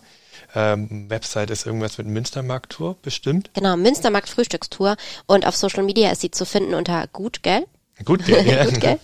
[0.53, 3.49] ähm, Website ist irgendwas mit Münstermarkt-Tour bestimmt.
[3.53, 7.65] Genau, Münstermarkt Frühstückstour und auf Social Media ist sie zu finden unter gut, gell?
[8.05, 8.65] Gut, ja.
[8.65, 8.99] Gut, gell?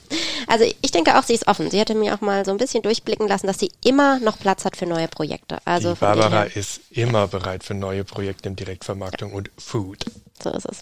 [0.48, 1.70] Also ich denke auch, sie ist offen.
[1.70, 4.64] Sie hatte mir auch mal so ein bisschen durchblicken lassen, dass sie immer noch Platz
[4.66, 5.58] hat für neue Projekte.
[5.66, 10.06] Also Die Barbara ist immer bereit für neue Projekte in Direktvermarktung und Food.
[10.42, 10.80] So ist es.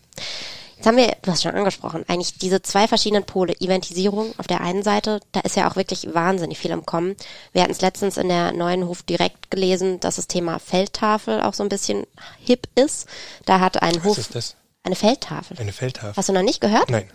[0.78, 3.56] Jetzt haben wir, du hast schon angesprochen, eigentlich diese zwei verschiedenen Pole.
[3.60, 7.16] Eventisierung auf der einen Seite, da ist ja auch wirklich wahnsinnig viel im Kommen.
[7.54, 11.54] Wir hatten es letztens in der neuen Hof direkt gelesen, dass das Thema Feldtafel auch
[11.54, 12.06] so ein bisschen
[12.40, 13.08] hip ist.
[13.46, 14.56] Da hat ein Was Hof ist das?
[14.84, 15.58] eine Feldtafel.
[15.58, 16.14] Eine Feldtafel.
[16.18, 16.90] Hast du noch nicht gehört?
[16.90, 17.10] Nein.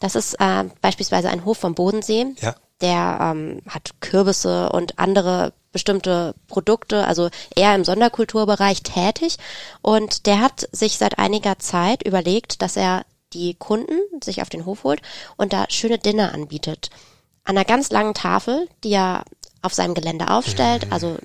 [0.00, 2.26] Das ist äh, beispielsweise ein Hof vom Bodensee.
[2.40, 2.54] Ja.
[2.80, 9.36] Der ähm, hat Kürbisse und andere bestimmte Produkte, also eher im Sonderkulturbereich tätig.
[9.82, 14.64] Und der hat sich seit einiger Zeit überlegt, dass er die Kunden sich auf den
[14.64, 15.02] Hof holt
[15.36, 16.90] und da schöne Dinner anbietet.
[17.44, 19.24] An einer ganz langen Tafel, die er
[19.60, 20.92] auf seinem Gelände aufstellt, Mhm.
[20.92, 21.16] also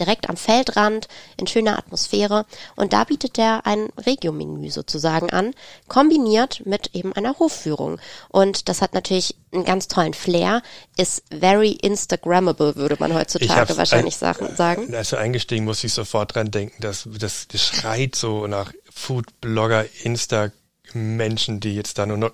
[0.00, 2.46] direkt am Feldrand, in schöner Atmosphäre.
[2.76, 5.54] Und da bietet er ein Regio-Menü sozusagen an,
[5.88, 8.00] kombiniert mit eben einer Hofführung.
[8.28, 10.62] Und das hat natürlich einen ganz tollen Flair,
[10.96, 14.94] ist very Instagrammable, würde man heutzutage wahrscheinlich ein- sagen- sagen.
[14.94, 19.84] Als du eingestiegen, muss ich sofort dran denken, dass das, das schreit so nach Food-Blogger,
[20.02, 22.32] Insta-Menschen, die jetzt da nur noch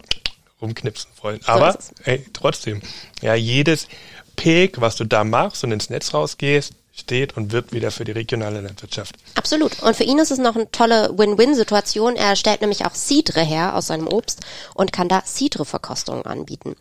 [0.60, 1.40] rumknipsen wollen.
[1.46, 2.82] Aber ist ey, trotzdem,
[3.20, 3.88] ja, jedes
[4.36, 8.12] Pick, was du da machst und ins Netz rausgehst, steht und wirbt wieder für die
[8.12, 9.16] regionale Landwirtschaft.
[9.34, 9.82] Absolut.
[9.82, 12.16] Und für ihn ist es noch eine tolle Win-Win-Situation.
[12.16, 14.40] Er stellt nämlich auch Cidre her aus seinem Obst
[14.74, 16.76] und kann da Cidre-Verkostungen anbieten.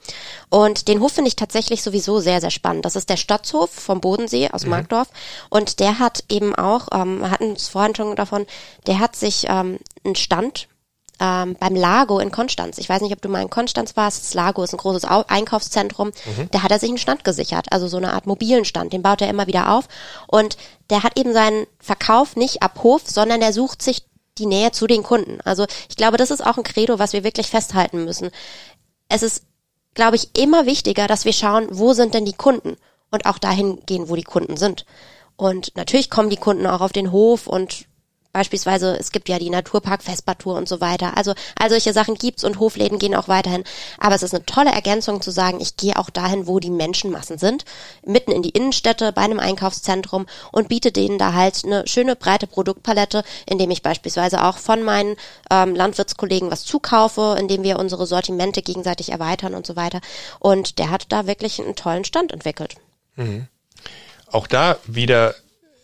[0.50, 2.86] Und den Hof finde ich tatsächlich sowieso sehr, sehr spannend.
[2.86, 5.10] Das ist der Stadtshof vom Bodensee aus Markdorf.
[5.50, 8.46] Und der hat eben auch, ähm, wir hatten es vorhin schon davon,
[8.86, 10.68] der hat sich ähm, einen Stand
[11.20, 12.78] ähm, beim Lago in Konstanz.
[12.78, 14.24] Ich weiß nicht, ob du mal in Konstanz warst.
[14.24, 16.12] Das Lago ist ein großes Au Einkaufszentrum.
[16.52, 18.94] Da hat er sich einen Stand gesichert, also so eine Art mobilen Stand.
[18.94, 19.88] Den baut er immer wieder auf.
[20.28, 20.58] Und
[20.90, 24.04] der hat eben seinen Verkauf nicht ab Hof, sondern der sucht sich
[24.38, 25.40] die Nähe zu den Kunden.
[25.44, 28.30] Also ich glaube, das ist auch ein Credo, was wir wirklich festhalten müssen.
[29.10, 29.44] Es ist,
[29.94, 32.78] glaube ich, immer wichtiger, dass wir schauen, wo sind denn die Kunden
[33.10, 34.86] und auch dahin gehen, wo die Kunden sind.
[35.36, 37.86] Und natürlich kommen die Kunden auch auf den Hof und
[38.34, 41.18] Beispielsweise, es gibt ja die Naturpark Vespa-Tour und so weiter.
[41.18, 43.64] Also all solche Sachen gibt's und Hofläden gehen auch weiterhin.
[43.98, 47.38] Aber es ist eine tolle Ergänzung zu sagen, ich gehe auch dahin, wo die Menschenmassen
[47.38, 47.66] sind,
[48.06, 52.48] mitten in die Innenstädte, bei einem Einkaufszentrum und biete denen da halt eine schöne breite
[52.48, 55.16] Produktpalette, indem ich beispielsweise auch von meinen
[55.50, 60.02] ähm, Landwirtskollegen was zukaufe, indem wir unsere Sortimente gegenseitig erweitern und so weiter.
[60.40, 62.76] Und der hat da wirklich einen tollen Stand entwickelt.
[64.30, 65.36] Auch da wieder,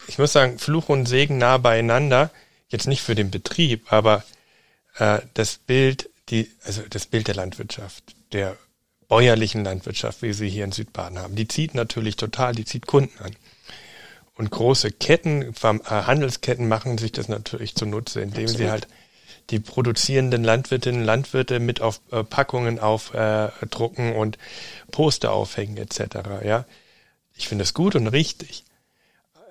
[0.07, 2.31] ich muss sagen, Fluch und Segen nah beieinander.
[2.69, 4.23] Jetzt nicht für den Betrieb, aber
[4.97, 8.57] äh, das Bild, die, also das Bild der Landwirtschaft, der
[9.07, 13.23] bäuerlichen Landwirtschaft, wie sie hier in Südbaden haben, die zieht natürlich total, die zieht Kunden
[13.23, 13.35] an.
[14.35, 18.87] Und große Ketten, äh, Handelsketten machen sich das natürlich zunutze, indem sie halt
[19.49, 24.37] die produzierenden Landwirtinnen und Landwirte mit auf äh, Packungen aufdrucken äh, drucken und
[24.91, 26.43] Poster aufhängen etc.
[26.43, 26.65] Ja,
[27.35, 28.63] ich finde es gut und richtig,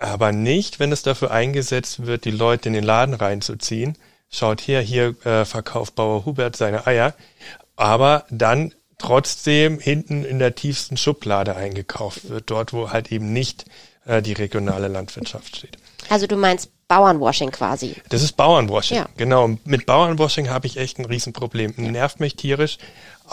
[0.03, 3.97] aber nicht, wenn es dafür eingesetzt wird, die Leute in den Laden reinzuziehen.
[4.31, 7.15] Schaut her, hier äh, verkauft Bauer Hubert seine Eier,
[7.77, 13.65] aber dann trotzdem hinten in der tiefsten Schublade eingekauft wird, dort wo halt eben nicht
[14.07, 15.77] äh, die regionale Landwirtschaft steht.
[16.09, 17.97] Also du meinst Bauernwashing quasi.
[18.09, 18.99] Das ist Bauernwashing.
[18.99, 19.09] Ja.
[19.17, 19.57] Genau.
[19.65, 21.75] Mit Bauernwashing habe ich echt ein Riesenproblem.
[21.77, 22.79] Nervt mich tierisch.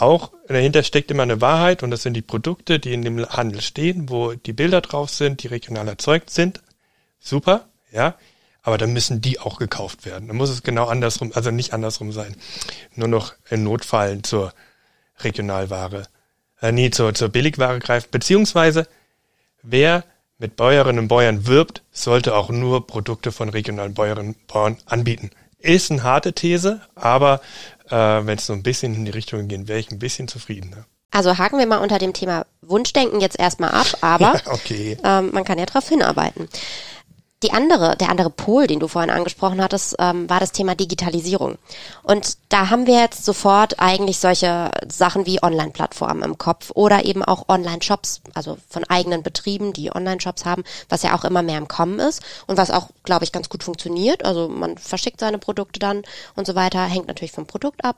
[0.00, 3.60] Auch dahinter steckt immer eine Wahrheit und das sind die Produkte, die in dem Handel
[3.60, 6.62] stehen, wo die Bilder drauf sind, die regional erzeugt sind.
[7.18, 8.14] Super, ja.
[8.62, 10.28] Aber dann müssen die auch gekauft werden.
[10.28, 12.34] Dann muss es genau andersrum, also nicht andersrum sein.
[12.94, 14.54] Nur noch in Notfall zur
[15.18, 16.04] Regionalware,
[16.62, 18.08] äh, nee, zur, zur Billigware greifen.
[18.10, 18.88] Beziehungsweise,
[19.62, 20.04] wer
[20.38, 25.30] mit Bäuerinnen und Bäuern wirbt, sollte auch nur Produkte von regionalen Bäuerinnen und Bauern anbieten.
[25.58, 27.42] Ist eine harte These, aber
[27.90, 30.84] äh, wenn es so ein bisschen in die Richtung geht, wäre ich ein bisschen zufriedener.
[31.12, 34.96] Also haken wir mal unter dem Thema Wunschdenken jetzt erstmal ab, aber Ja, okay.
[35.02, 36.48] ähm, man kann ja darauf hinarbeiten.
[37.42, 41.56] Die andere, der andere Pol, den du vorhin angesprochen hattest, ähm, war das Thema Digitalisierung.
[42.02, 47.24] Und da haben wir jetzt sofort eigentlich solche Sachen wie Online-Plattformen im Kopf oder eben
[47.24, 51.66] auch Online-Shops, also von eigenen Betrieben, die Online-Shops haben, was ja auch immer mehr im
[51.66, 54.22] Kommen ist und was auch, glaube ich, ganz gut funktioniert.
[54.22, 56.02] Also man verschickt seine Produkte dann
[56.36, 57.96] und so weiter, hängt natürlich vom Produkt ab.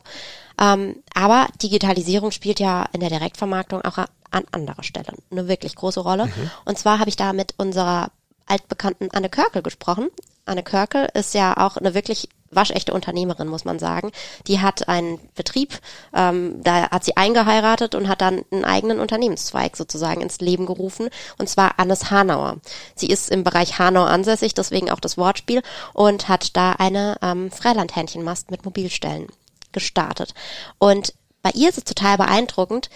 [0.60, 6.00] Ähm, aber Digitalisierung spielt ja in der Direktvermarktung auch an anderer Stelle eine wirklich große
[6.00, 6.32] Rolle.
[6.64, 8.10] Und zwar habe ich da mit unserer
[8.46, 10.08] altbekannten Anne Körkel gesprochen.
[10.44, 14.12] Anne Körkel ist ja auch eine wirklich waschechte Unternehmerin, muss man sagen.
[14.46, 15.78] Die hat einen Betrieb,
[16.14, 21.08] ähm, da hat sie eingeheiratet und hat dann einen eigenen Unternehmenszweig sozusagen ins Leben gerufen,
[21.38, 22.58] und zwar Annes Hanauer.
[22.94, 25.62] Sie ist im Bereich Hanau ansässig, deswegen auch das Wortspiel,
[25.94, 29.28] und hat da eine ähm, Freilandhähnchenmast mit Mobilstellen
[29.72, 30.34] gestartet.
[30.78, 32.90] Und bei ihr ist es total beeindruckend,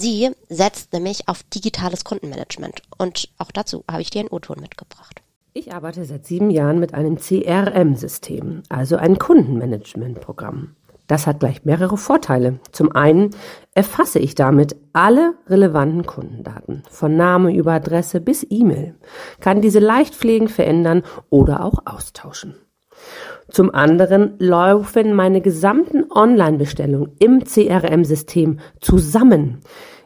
[0.00, 2.82] Sie setzt nämlich auf digitales Kundenmanagement.
[2.98, 5.22] Und auch dazu habe ich dir einen O-Ton mitgebracht.
[5.54, 10.76] Ich arbeite seit sieben Jahren mit einem CRM-System, also ein Kundenmanagementprogramm.
[11.08, 12.60] Das hat gleich mehrere Vorteile.
[12.70, 13.30] Zum einen
[13.74, 18.94] erfasse ich damit alle relevanten Kundendaten, von Name über Adresse bis E-Mail,
[19.40, 22.54] kann diese leicht pflegen, verändern oder auch austauschen.
[23.50, 29.60] Zum anderen laufen meine gesamten Online-Bestellungen im CRM-System zusammen.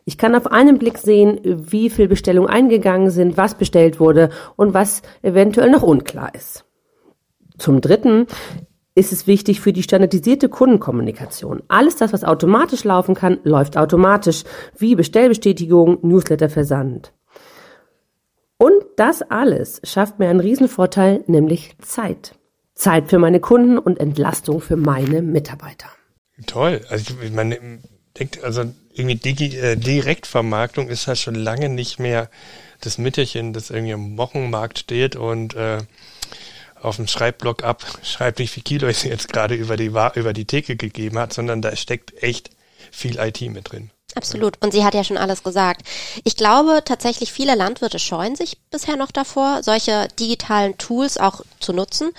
[0.04, 4.74] Ich kann auf einen Blick sehen, wie viel Bestellungen eingegangen sind, was bestellt wurde und
[4.74, 6.64] was eventuell noch unklar ist.
[7.58, 8.26] Zum dritten
[8.94, 11.62] ist es wichtig für die standardisierte Kundenkommunikation.
[11.68, 14.44] Alles das, was automatisch laufen kann, läuft automatisch,
[14.76, 17.12] wie Bestellbestätigung, Newsletterversand.
[18.58, 22.34] Und das alles schafft mir einen Riesenvorteil, nämlich Zeit.
[22.82, 25.88] Zeit für meine Kunden und Entlastung für meine Mitarbeiter.
[26.46, 26.80] Toll.
[26.88, 27.54] Also ich, man
[28.18, 32.28] denkt, also irgendwie Digi, äh, Direktvermarktung ist halt schon lange nicht mehr
[32.80, 35.78] das Mütterchen, das irgendwie am Wochenmarkt steht und äh,
[36.80, 40.76] auf dem Schreibblock abschreibt, wie viel Kilo es jetzt gerade über die, über die Theke
[40.76, 42.50] gegeben hat, sondern da steckt echt
[42.90, 43.90] viel IT mit drin.
[44.14, 44.60] Absolut.
[44.60, 45.82] Und sie hat ja schon alles gesagt.
[46.24, 51.72] Ich glaube tatsächlich, viele Landwirte scheuen sich bisher noch davor, solche digitalen Tools auch zu
[51.72, 52.10] nutzen.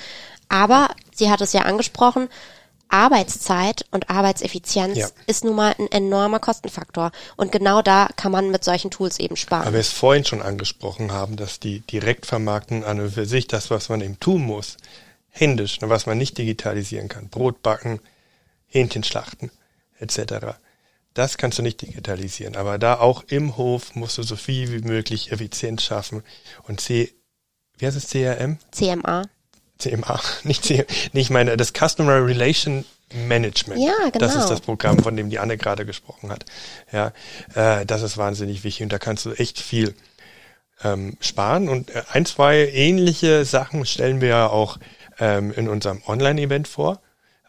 [0.50, 2.30] Aber sie hat es ja angesprochen,
[2.94, 5.08] Arbeitszeit und Arbeitseffizienz Ja.
[5.26, 7.12] ist nun mal ein enormer Kostenfaktor.
[7.36, 9.64] Und genau da kann man mit solchen Tools eben sparen.
[9.64, 13.72] Aber wir es vorhin schon angesprochen haben, dass die Direktvermarktung an und für sich das,
[13.72, 14.78] was man eben tun muss,
[15.30, 18.00] händisch, ne, was man nicht digitalisieren kann, Brot backen,
[18.68, 19.50] Hähnchen schlachten,
[20.00, 20.58] etc.
[21.16, 22.56] Das kannst du nicht digitalisieren.
[22.56, 26.24] Aber da auch im Hof musst du so viel wie möglich Effizienz schaffen.
[26.64, 27.12] Und C,
[27.78, 28.60] wie heißt es, CRM?
[28.72, 29.24] CMA.
[29.84, 33.82] CMA, nicht C, nee, ich meine das Customer Relation Management.
[33.82, 34.44] Ja, Das genau.
[34.44, 36.46] ist das Programm, von dem die Anne gerade gesprochen hat.
[36.92, 37.14] Ja,
[37.54, 39.94] äh, das ist wahnsinnig wichtig und da kannst du echt viel
[40.84, 41.70] ähm, sparen.
[41.70, 44.80] Und äh, ein, zwei ähnliche Sachen stellen wir ja auch
[45.20, 47.02] ähm, in unserem Online-Event vor,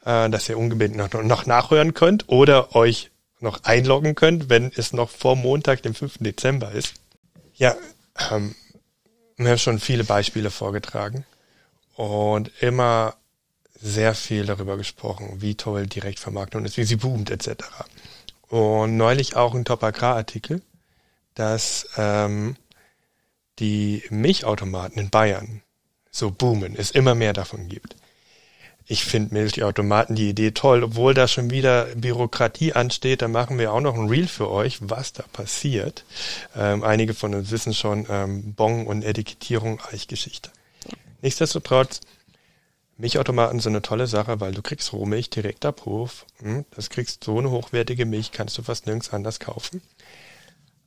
[0.05, 4.93] äh, dass ihr ungebeten noch, noch nachhören könnt oder euch noch einloggen könnt, wenn es
[4.93, 6.19] noch vor Montag, dem 5.
[6.21, 6.95] Dezember ist.
[7.55, 7.75] Ja,
[8.31, 8.55] ähm,
[9.37, 11.25] wir haben schon viele Beispiele vorgetragen
[11.95, 13.15] und immer
[13.81, 17.65] sehr viel darüber gesprochen, wie toll Direktvermarktung ist, wie sie boomt etc.
[18.49, 20.63] Und neulich auch ein Top-Agrar-Artikel,
[21.35, 22.57] dass ähm,
[23.59, 25.63] die Milchautomaten in Bayern
[26.11, 27.97] so boomen, es immer mehr davon gibt.
[28.87, 33.73] Ich finde Milchautomaten die Idee toll, obwohl da schon wieder Bürokratie ansteht, da machen wir
[33.73, 36.05] auch noch ein Reel für euch, was da passiert.
[36.55, 40.51] Ähm, einige von uns wissen schon, ähm, Bon und Etikettierung, Eichgeschichte.
[41.25, 42.01] Nichtsdestotrotz,
[42.99, 46.27] Milchautomaten sind eine tolle Sache, weil du kriegst Rohmilch direkt ab Hof.
[46.41, 49.81] Hm, Das kriegst so eine hochwertige Milch, kannst du fast nirgends anders kaufen.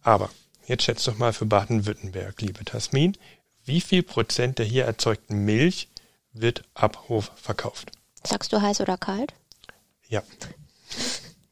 [0.03, 0.29] Aber
[0.67, 3.17] jetzt schätzt doch mal für Baden-Württemberg, liebe Tasmin,
[3.65, 5.87] wie viel Prozent der hier erzeugten Milch
[6.33, 7.91] wird ab Hof verkauft?
[8.23, 9.33] Sagst du heiß oder kalt?
[10.07, 10.21] Ja,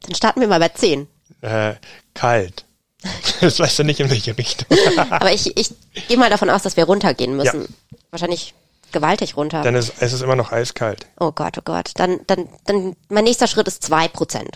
[0.02, 1.08] Dann starten wir mal bei 10.
[1.41, 1.74] äh,
[2.13, 2.65] kalt.
[3.41, 4.67] Das weißt du nicht in welche Richtung.
[5.10, 5.71] Aber ich, ich
[6.08, 7.68] gehe mal davon aus, dass wir runtergehen müssen.
[8.12, 8.53] Wahrscheinlich
[8.92, 9.62] gewaltig runter.
[9.62, 11.08] Dann ist es ist immer noch eiskalt.
[11.20, 11.92] oh Gott, oh Gott.
[11.96, 14.48] Dann, dann, dann, mein nächster Schritt ist 2%.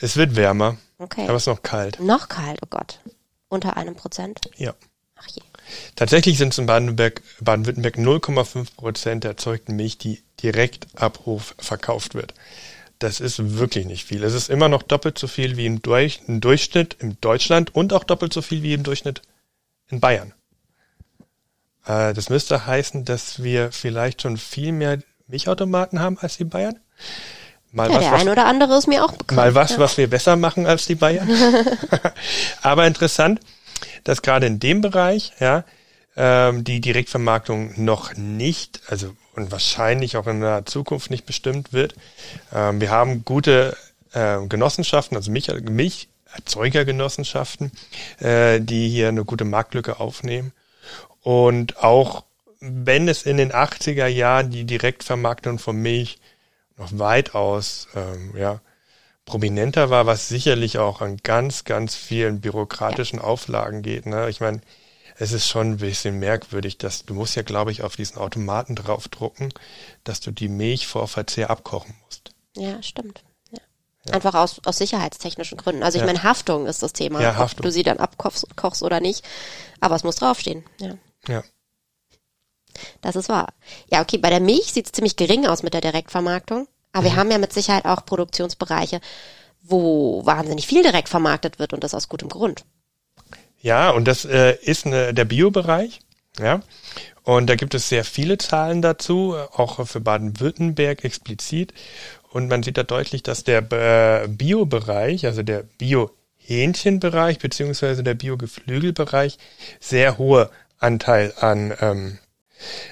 [0.00, 1.24] Es wird wärmer, Okay.
[1.24, 2.00] aber es ist noch kalt.
[2.00, 3.00] Noch kalt, oh Gott.
[3.48, 4.40] Unter einem Prozent?
[4.56, 4.74] Ja.
[5.16, 5.42] Ach je.
[5.96, 11.54] Tatsächlich sind es in Baden-Württemberg Baden 0,5 Prozent der erzeugten Milch, die direkt ab Hof
[11.58, 12.34] verkauft wird.
[12.98, 14.24] Das ist wirklich nicht viel.
[14.24, 17.92] Es ist immer noch doppelt so viel wie im, Durch, im Durchschnitt in Deutschland und
[17.92, 19.22] auch doppelt so viel wie im Durchschnitt
[19.88, 20.34] in Bayern.
[21.88, 26.78] Äh, das müsste heißen, dass wir vielleicht schon viel mehr Milchautomaten haben als die Bayern.
[27.72, 29.36] Mal ja, was, der was, ein oder andere ist mir auch bekannt.
[29.36, 29.78] Mal was, ja.
[29.78, 31.28] was wir besser machen als die Bayern.
[32.62, 33.40] Aber interessant,
[34.04, 35.64] dass gerade in dem Bereich, ja,
[36.16, 41.94] ähm, die Direktvermarktung noch nicht, also und wahrscheinlich auch in der Zukunft nicht bestimmt wird.
[42.52, 43.76] Ähm, wir haben gute
[44.12, 47.70] äh, Genossenschaften, also Milch, Milcherzeugergenossenschaften,
[48.18, 50.52] äh, die hier eine gute Marktlücke aufnehmen.
[51.22, 52.24] Und auch
[52.60, 56.18] wenn es in den 80er Jahren die Direktvermarktung von Milch
[56.76, 58.60] noch weitaus ähm, ja,
[59.24, 64.06] prominenter war, was sicherlich auch an ganz, ganz vielen bürokratischen Auflagen geht.
[64.06, 64.28] Ne?
[64.28, 64.60] Ich meine,
[65.18, 68.74] es ist schon ein bisschen merkwürdig, dass du musst ja, glaube ich, auf diesen Automaten
[68.74, 69.52] draufdrucken,
[70.04, 72.32] dass du die Milch vor Verzehr abkochen musst.
[72.56, 73.22] Ja, stimmt.
[73.50, 73.58] Ja.
[74.06, 74.14] Ja.
[74.14, 75.82] Einfach aus, aus sicherheitstechnischen Gründen.
[75.82, 76.06] Also ich ja.
[76.06, 77.60] meine, Haftung ist das Thema, ja, Haftung.
[77.60, 79.24] ob du sie dann abkochst kochst oder nicht.
[79.80, 80.64] Aber es muss draufstehen.
[80.80, 80.94] Ja.
[81.28, 81.42] Ja.
[83.00, 83.52] Das ist wahr.
[83.90, 86.68] Ja, okay, bei der Milch sieht es ziemlich gering aus mit der Direktvermarktung.
[86.92, 87.04] Aber mhm.
[87.06, 89.00] wir haben ja mit Sicherheit auch Produktionsbereiche,
[89.62, 92.64] wo wahnsinnig viel direkt vermarktet wird und das aus gutem Grund.
[93.60, 96.00] Ja, und das äh, ist eine, der Biobereich.
[96.38, 96.62] Ja.
[97.24, 101.74] Und da gibt es sehr viele Zahlen dazu, auch für Baden-Württemberg explizit.
[102.30, 109.38] Und man sieht da deutlich, dass der äh, Biobereich, also der Bio-Hähnchenbereich beziehungsweise der Bio-Geflügelbereich
[109.80, 112.18] sehr hohe Anteil an ähm,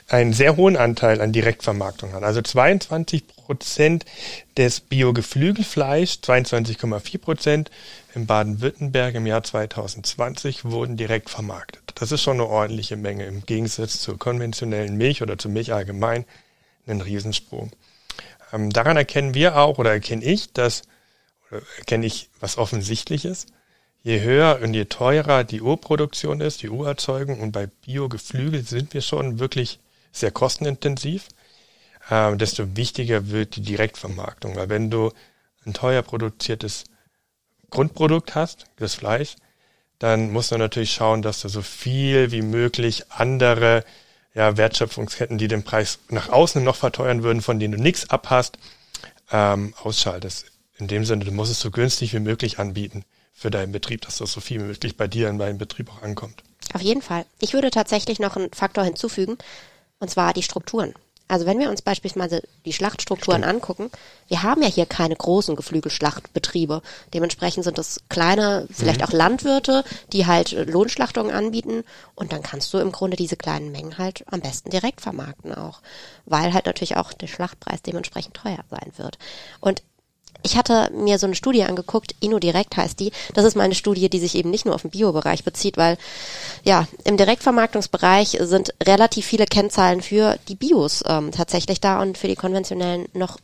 [0.08, 2.22] einen sehr hohen Anteil an Direktvermarktung hat.
[2.22, 4.04] Also 22 Prozent
[4.56, 7.70] des Biogeflügelfleisch, 22,4 Prozent
[8.14, 11.82] in Baden-Württemberg im Jahr 2020 wurden direkt vermarktet.
[11.96, 16.24] Das ist schon eine ordentliche Menge im Gegensatz zur konventionellen Milch oder zur Milch allgemein
[16.86, 17.72] einen Riesensprung.
[18.52, 20.82] Ähm, daran erkennen wir auch oder erkenne ich, dass
[21.50, 23.46] oder erkenne ich was offensichtliches.
[24.06, 29.00] Je höher und je teurer die Urproduktion ist, die Urerzeugung und bei Biogeflügel sind wir
[29.00, 29.80] schon wirklich
[30.12, 31.26] sehr kostenintensiv,
[32.08, 34.54] äh, desto wichtiger wird die Direktvermarktung.
[34.54, 35.10] Weil wenn du
[35.64, 36.84] ein teuer produziertes
[37.70, 39.34] Grundprodukt hast, das Fleisch,
[39.98, 43.84] dann musst du natürlich schauen, dass du so viel wie möglich andere
[44.34, 48.56] ja, Wertschöpfungsketten, die den Preis nach außen noch verteuern würden, von denen du nichts abhast,
[49.32, 50.52] ähm, ausschaltest.
[50.78, 53.04] In dem Sinne, du musst es so günstig wie möglich anbieten
[53.36, 56.02] für deinen Betrieb, dass das so viel wie möglich bei dir in deinem Betrieb auch
[56.02, 56.42] ankommt.
[56.72, 57.26] Auf jeden Fall.
[57.38, 59.36] Ich würde tatsächlich noch einen Faktor hinzufügen,
[60.00, 60.94] und zwar die Strukturen.
[61.28, 63.54] Also wenn wir uns beispielsweise die Schlachtstrukturen Stimmt.
[63.54, 63.90] angucken,
[64.28, 66.82] wir haben ja hier keine großen Geflügelschlachtbetriebe.
[67.14, 69.06] Dementsprechend sind das kleine, vielleicht mhm.
[69.06, 71.82] auch Landwirte, die halt Lohnschlachtungen anbieten
[72.14, 75.80] und dann kannst du im Grunde diese kleinen Mengen halt am besten direkt vermarkten auch,
[76.26, 79.18] weil halt natürlich auch der Schlachtpreis dementsprechend teuer sein wird.
[79.60, 79.82] Und
[80.42, 83.12] ich hatte mir so eine Studie angeguckt, InnoDirect heißt die.
[83.34, 85.98] Das ist meine Studie, die sich eben nicht nur auf den Biobereich bezieht, weil
[86.64, 92.28] ja, im Direktvermarktungsbereich sind relativ viele Kennzahlen für die Bios ähm, tatsächlich da und für
[92.28, 93.38] die konventionellen noch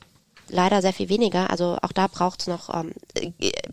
[0.49, 1.51] leider sehr viel weniger.
[1.51, 2.93] Also auch da braucht es noch, ähm,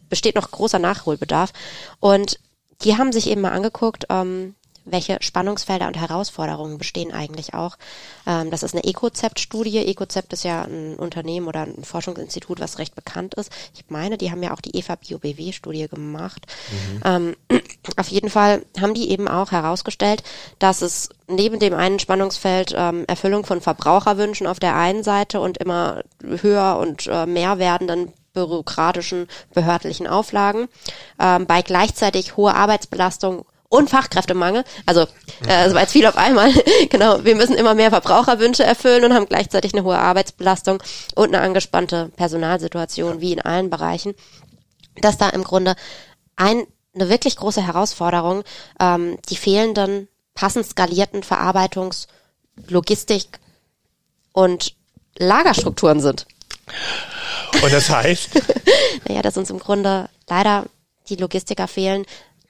[0.09, 1.51] besteht noch großer Nachholbedarf.
[1.99, 2.39] Und
[2.83, 4.55] die haben sich eben mal angeguckt, ähm,
[4.91, 7.77] welche Spannungsfelder und Herausforderungen bestehen eigentlich auch.
[8.25, 9.77] Ähm, das ist eine Ecozept-Studie.
[9.79, 13.51] Ecozept ist ja ein Unternehmen oder ein Forschungsinstitut, was recht bekannt ist.
[13.73, 16.47] Ich meine, die haben ja auch die EVA BioBW-Studie gemacht.
[16.71, 17.35] Mhm.
[17.49, 17.61] Ähm,
[17.97, 20.23] auf jeden Fall haben die eben auch herausgestellt,
[20.59, 25.57] dass es neben dem einen Spannungsfeld ähm, Erfüllung von Verbraucherwünschen auf der einen Seite und
[25.57, 30.67] immer höher und äh, mehr werdenden bürokratischen, behördlichen Auflagen,
[31.19, 34.63] ähm, bei gleichzeitig hoher Arbeitsbelastung und Fachkräftemangel.
[34.85, 35.01] Also
[35.47, 36.51] äh, war jetzt viel auf einmal.
[36.89, 40.81] genau, wir müssen immer mehr Verbraucherwünsche erfüllen und haben gleichzeitig eine hohe Arbeitsbelastung
[41.15, 44.15] und eine angespannte Personalsituation, wie in allen Bereichen.
[45.01, 45.75] Dass da im Grunde
[46.35, 46.65] ein,
[46.95, 48.43] eine wirklich große Herausforderung
[48.79, 52.07] ähm, die fehlenden passend skalierten Verarbeitungs-,
[52.67, 53.39] Logistik-
[54.33, 54.75] und
[55.17, 56.25] Lagerstrukturen sind.
[57.61, 58.41] Und das heißt?
[59.07, 60.65] naja, dass uns im Grunde leider
[61.09, 62.05] die Logistiker fehlen,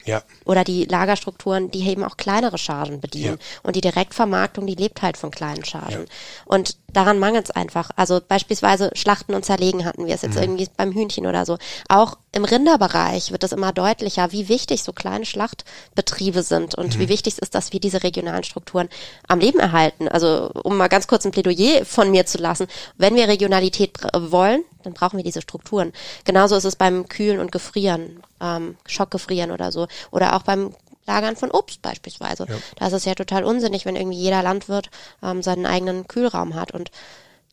[0.10, 0.24] ja.
[0.46, 3.38] Oder die Lagerstrukturen, die eben auch kleinere Chargen bedienen.
[3.40, 3.60] Ja.
[3.64, 6.06] Und die Direktvermarktung, die lebt halt von kleinen Chargen.
[6.06, 6.14] Ja.
[6.46, 7.92] Und daran mangelt es einfach.
[7.96, 10.42] Also beispielsweise Schlachten und Zerlegen hatten wir es jetzt mhm.
[10.42, 11.58] irgendwie beim Hühnchen oder so.
[11.88, 17.00] Auch im Rinderbereich wird es immer deutlicher, wie wichtig so kleine Schlachtbetriebe sind und mhm.
[17.00, 18.90] wie wichtig es ist, dass wir diese regionalen Strukturen
[19.28, 20.08] am Leben erhalten.
[20.08, 22.68] Also um mal ganz kurz ein Plädoyer von mir zu lassen.
[22.98, 25.94] Wenn wir Regionalität wollen, dann brauchen wir diese Strukturen.
[26.26, 29.88] Genauso ist es beim Kühlen und Gefrieren, ähm, Schockgefrieren oder so.
[30.12, 30.74] Oder auch beim
[31.06, 32.46] Lagern von Obst beispielsweise.
[32.48, 32.56] Ja.
[32.76, 34.90] Da ist es ja total unsinnig, wenn irgendwie jeder Landwirt
[35.24, 36.72] ähm, seinen eigenen Kühlraum hat.
[36.72, 36.92] Und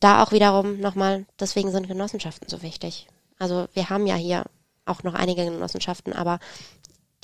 [0.00, 3.06] da auch wiederum nochmal, deswegen sind Genossenschaften so wichtig.
[3.38, 4.44] Also wir haben ja hier
[4.84, 6.38] auch noch einige Genossenschaften, aber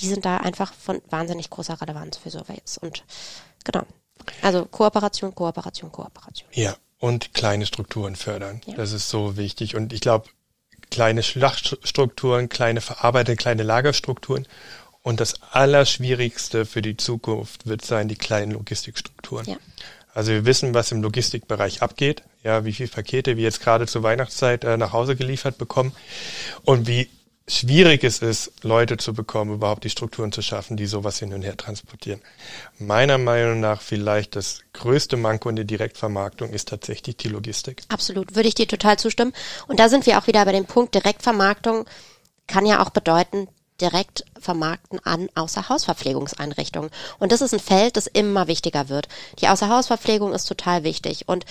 [0.01, 2.79] die sind da einfach von wahnsinnig großer Relevanz für sowas.
[2.81, 3.05] Und
[3.65, 3.83] genau.
[4.41, 6.49] Also Kooperation, Kooperation, Kooperation.
[6.53, 8.61] Ja, und kleine Strukturen fördern.
[8.67, 8.75] Ja.
[8.75, 9.77] Das ist so wichtig.
[9.77, 10.29] Und ich glaube,
[10.93, 14.47] kleine Schlachtstrukturen, kleine verarbeitete, kleine Lagerstrukturen.
[15.03, 19.47] Und das Allerschwierigste für die Zukunft wird sein, die kleinen Logistikstrukturen.
[19.47, 19.57] Ja.
[20.15, 24.03] Also wir wissen, was im Logistikbereich abgeht, ja, wie viele Pakete wir jetzt gerade zur
[24.03, 25.93] Weihnachtszeit äh, nach Hause geliefert bekommen
[26.65, 27.09] und wie
[27.49, 31.43] schwierig es ist, Leute zu bekommen, überhaupt die Strukturen zu schaffen, die sowas hin und
[31.43, 32.21] her transportieren.
[32.79, 37.83] Meiner Meinung nach vielleicht das größte Manko in der Direktvermarktung ist tatsächlich die Logistik.
[37.89, 39.33] Absolut, würde ich dir total zustimmen.
[39.67, 41.87] Und da sind wir auch wieder bei dem Punkt, Direktvermarktung
[42.47, 43.49] kann ja auch bedeuten,
[43.81, 46.91] direkt vermarkten an Außerhausverpflegungseinrichtungen.
[47.19, 49.09] Und das ist ein Feld, das immer wichtiger wird.
[49.41, 51.45] Die Außerhausverpflegung ist total wichtig und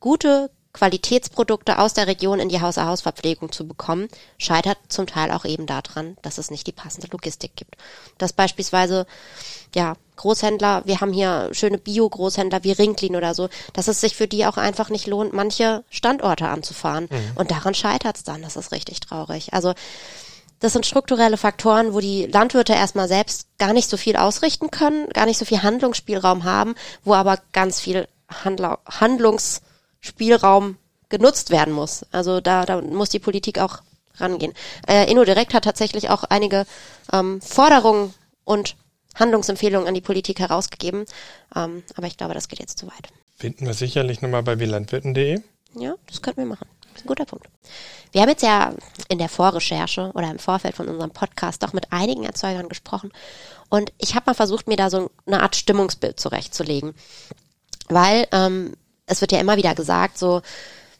[0.00, 5.64] gute Qualitätsprodukte aus der Region in die Außerhausverpflegung zu bekommen, scheitert zum Teil auch eben
[5.64, 7.76] daran, dass es nicht die passende Logistik gibt.
[8.18, 9.06] Dass beispielsweise,
[9.74, 14.28] ja, Großhändler, wir haben hier schöne Bio-Großhändler wie Rinklin oder so, dass es sich für
[14.28, 17.08] die auch einfach nicht lohnt, manche Standorte anzufahren.
[17.10, 17.32] Mhm.
[17.36, 18.42] Und daran scheitert es dann.
[18.42, 19.54] Das ist richtig traurig.
[19.54, 19.72] Also
[20.60, 25.08] das sind strukturelle Faktoren, wo die Landwirte erstmal selbst gar nicht so viel ausrichten können,
[25.10, 28.08] gar nicht so viel Handlungsspielraum haben, wo aber ganz viel
[28.44, 28.78] Handla
[30.02, 30.76] Handlungsspielraum
[31.08, 32.04] genutzt werden muss.
[32.10, 33.82] Also da, da muss die Politik auch
[34.16, 34.54] rangehen.
[34.88, 36.66] Äh, InnoDirect hat tatsächlich auch einige
[37.12, 38.76] ähm, Forderungen und
[39.14, 41.04] Handlungsempfehlungen an die Politik herausgegeben.
[41.54, 43.08] Ähm, aber ich glaube, das geht jetzt zu weit.
[43.36, 45.40] Finden wir sicherlich nochmal bei wielandwirten.de.
[45.74, 46.66] Ja, das könnten wir machen.
[46.92, 47.46] Das ist ein guter Punkt.
[48.12, 48.72] Wir haben jetzt ja
[49.08, 53.12] in der Vorrecherche oder im Vorfeld von unserem Podcast doch mit einigen Erzeugern gesprochen.
[53.68, 56.94] Und ich habe mal versucht, mir da so eine Art Stimmungsbild zurechtzulegen.
[57.88, 58.72] Weil ähm,
[59.06, 60.42] es wird ja immer wieder gesagt, so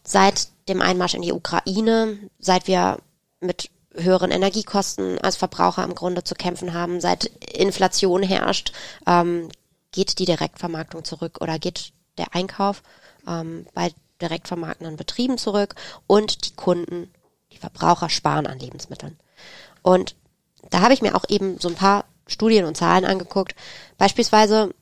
[0.04, 2.98] seit dem Einmarsch in die Ukraine, seit wir
[3.40, 8.72] mit höheren Energiekosten als Verbraucher im Grunde zu kämpfen haben, seit Inflation herrscht,
[9.06, 9.48] ähm,
[9.92, 12.82] geht die Direktvermarktung zurück oder geht der Einkauf
[13.26, 15.74] ähm, bei direkt vermarktenden Betrieben zurück
[16.06, 17.10] und die Kunden,
[17.52, 19.18] die Verbraucher sparen an Lebensmitteln.
[19.82, 20.14] Und
[20.70, 23.54] da habe ich mir auch eben so ein paar Studien und Zahlen angeguckt.
[23.98, 24.74] Beispielsweise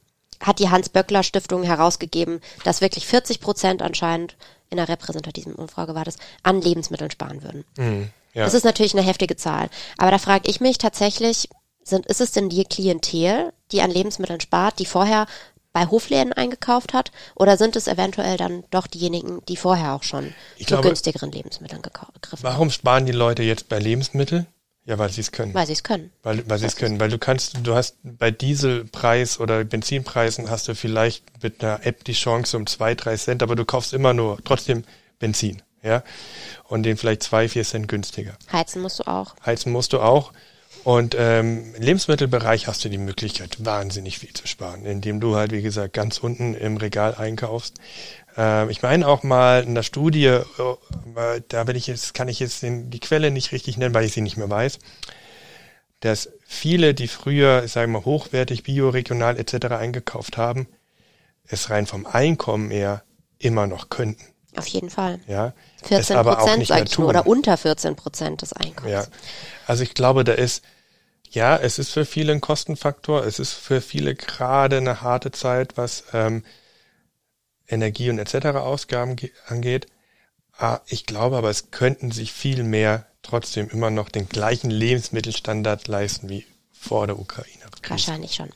[0.44, 4.36] hat die Hans-Böckler Stiftung herausgegeben, dass wirklich 40 Prozent anscheinend
[4.70, 7.64] in der repräsentativen Umfrage war das, an Lebensmitteln sparen würden.
[7.76, 8.44] Mhm, ja.
[8.44, 9.68] Das ist natürlich eine heftige Zahl.
[9.98, 11.48] Aber da frage ich mich tatsächlich,
[11.82, 15.26] sind, ist es denn die Klientel, die an Lebensmitteln spart, die vorher
[15.74, 17.10] bei Hofläden eingekauft hat?
[17.34, 21.30] Oder sind es eventuell dann doch diejenigen, die vorher auch schon ich zu glaube, günstigeren
[21.30, 22.42] Lebensmitteln gegriffen haben?
[22.42, 24.46] Warum sparen die Leute jetzt bei Lebensmitteln?
[24.86, 25.54] Ja, weil sie es können.
[25.54, 26.10] Weil sie es können.
[26.22, 27.00] Weil, weil sie es können.
[27.00, 32.04] Weil du kannst, du hast bei Dieselpreis oder Benzinpreisen hast du vielleicht mit einer App
[32.04, 34.84] die Chance um zwei, drei Cent, aber du kaufst immer nur trotzdem
[35.18, 36.02] Benzin, ja.
[36.64, 38.36] Und den vielleicht zwei, vier Cent günstiger.
[38.52, 39.34] Heizen musst du auch.
[39.44, 40.32] Heizen musst du auch.
[40.82, 45.50] Und ähm, im Lebensmittelbereich hast du die Möglichkeit, wahnsinnig viel zu sparen, indem du halt,
[45.52, 47.78] wie gesagt, ganz unten im Regal einkaufst.
[48.36, 50.42] Ähm, ich meine auch mal in der Studie, äh,
[51.48, 54.20] da will ich jetzt, kann ich jetzt die Quelle nicht richtig nennen, weil ich sie
[54.20, 54.78] nicht mehr weiß,
[56.00, 59.66] dass viele, die früher, sagen wir mal, hochwertig, bio, regional etc.
[59.66, 60.68] eingekauft haben,
[61.46, 63.02] es rein vom Einkommen eher
[63.38, 64.24] immer noch könnten.
[64.56, 65.20] Auf jeden Fall.
[65.26, 65.52] Ja.
[65.84, 68.92] 14 Prozent, sag ich nur, oder unter 14 Prozent des Einkommens.
[68.92, 69.04] Ja.
[69.66, 70.62] Also ich glaube, da ist
[71.30, 73.24] ja, es ist für viele ein Kostenfaktor.
[73.24, 76.44] Es ist für viele gerade eine harte Zeit, was ähm,
[77.68, 78.46] Energie und etc.
[78.58, 79.86] Ausgaben angeht.
[80.56, 85.88] Ah, ich glaube aber, es könnten sich viel mehr trotzdem immer noch den gleichen Lebensmittelstandard
[85.88, 87.64] leisten wie vor der Ukraine.
[87.88, 88.50] Wahrscheinlich schon.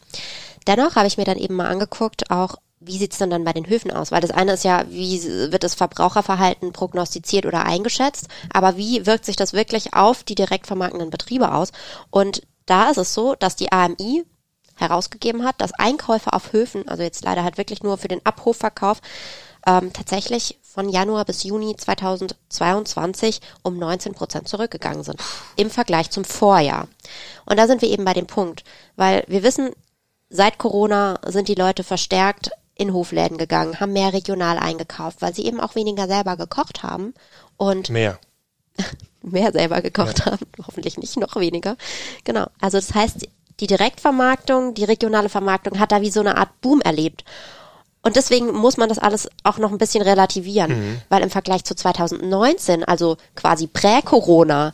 [0.66, 3.68] Dennoch habe ich mir dann eben mal angeguckt, auch wie sieht's denn dann bei den
[3.68, 4.12] Höfen aus?
[4.12, 9.24] Weil das eine ist ja, wie wird das Verbraucherverhalten prognostiziert oder eingeschätzt, aber wie wirkt
[9.24, 11.72] sich das wirklich auf die direkt vermarktenden Betriebe aus?
[12.10, 14.24] Und da ist es so, dass die AMI
[14.78, 19.00] herausgegeben hat, dass Einkäufe auf Höfen, also jetzt leider halt wirklich nur für den Abhofverkauf,
[19.66, 25.20] ähm, tatsächlich von Januar bis Juni 2022 um 19 Prozent zurückgegangen sind
[25.56, 26.88] im Vergleich zum Vorjahr.
[27.44, 28.64] Und da sind wir eben bei dem Punkt,
[28.96, 29.70] weil wir wissen,
[30.30, 35.44] seit Corona sind die Leute verstärkt in Hofläden gegangen, haben mehr regional eingekauft, weil sie
[35.44, 37.12] eben auch weniger selber gekocht haben
[37.56, 38.18] und mehr
[39.22, 40.26] mehr selber gekocht ja.
[40.26, 41.76] haben, hoffentlich nicht noch weniger.
[42.24, 42.46] Genau.
[42.60, 43.28] Also das heißt,
[43.60, 47.24] die Direktvermarktung, die regionale Vermarktung hat da wie so eine Art Boom erlebt.
[48.02, 51.02] Und deswegen muss man das alles auch noch ein bisschen relativieren, mhm.
[51.08, 54.72] weil im Vergleich zu 2019, also quasi prä-Corona,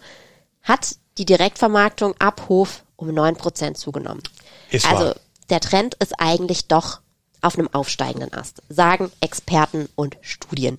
[0.63, 4.23] hat die Direktvermarktung ab Hof um neun Prozent zugenommen.
[4.71, 5.17] Ist also wahr.
[5.51, 7.01] der Trend ist eigentlich doch
[7.41, 10.79] auf einem aufsteigenden Ast, sagen Experten und Studien.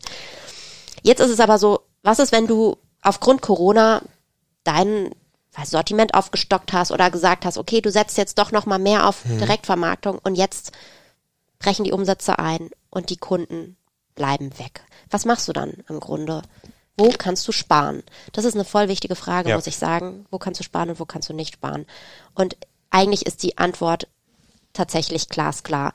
[1.03, 4.01] Jetzt ist es aber so, was ist, wenn du aufgrund Corona
[5.55, 9.07] dein Sortiment aufgestockt hast oder gesagt hast, okay, du setzt jetzt doch noch mal mehr
[9.07, 9.39] auf hm.
[9.39, 10.71] Direktvermarktung und jetzt
[11.59, 13.77] brechen die Umsätze ein und die Kunden
[14.15, 14.83] bleiben weg.
[15.09, 16.41] Was machst du dann im Grunde?
[16.97, 18.03] Wo kannst du sparen?
[18.31, 19.55] Das ist eine voll wichtige Frage, ja.
[19.55, 20.25] muss ich sagen.
[20.31, 21.85] Wo kannst du sparen und wo kannst du nicht sparen?
[22.33, 22.55] Und
[22.89, 24.07] eigentlich ist die Antwort
[24.73, 25.93] tatsächlich glasklar.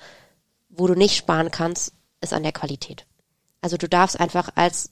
[0.69, 3.07] Wo du nicht sparen kannst, ist an der Qualität.
[3.63, 4.91] Also du darfst einfach als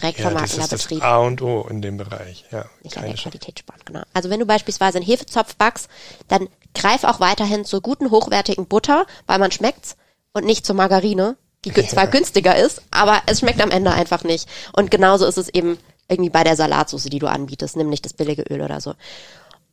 [0.00, 1.00] Direktvermarktender ja, das ist Betrieb.
[1.00, 2.66] Das A und O in dem Bereich, ja.
[2.82, 4.02] Nicht an der Qualität sparen, genau.
[4.12, 5.88] Also wenn du beispielsweise einen Hefezopf backst,
[6.28, 9.96] dann greif auch weiterhin zur guten, hochwertigen Butter, weil man schmeckt's
[10.32, 11.86] und nicht zur Margarine, die ja.
[11.86, 14.48] zwar günstiger ist, aber es schmeckt am Ende einfach nicht.
[14.72, 15.78] Und genauso ist es eben
[16.08, 18.94] irgendwie bei der Salatsauce, die du anbietest, nimm nicht das billige Öl oder so.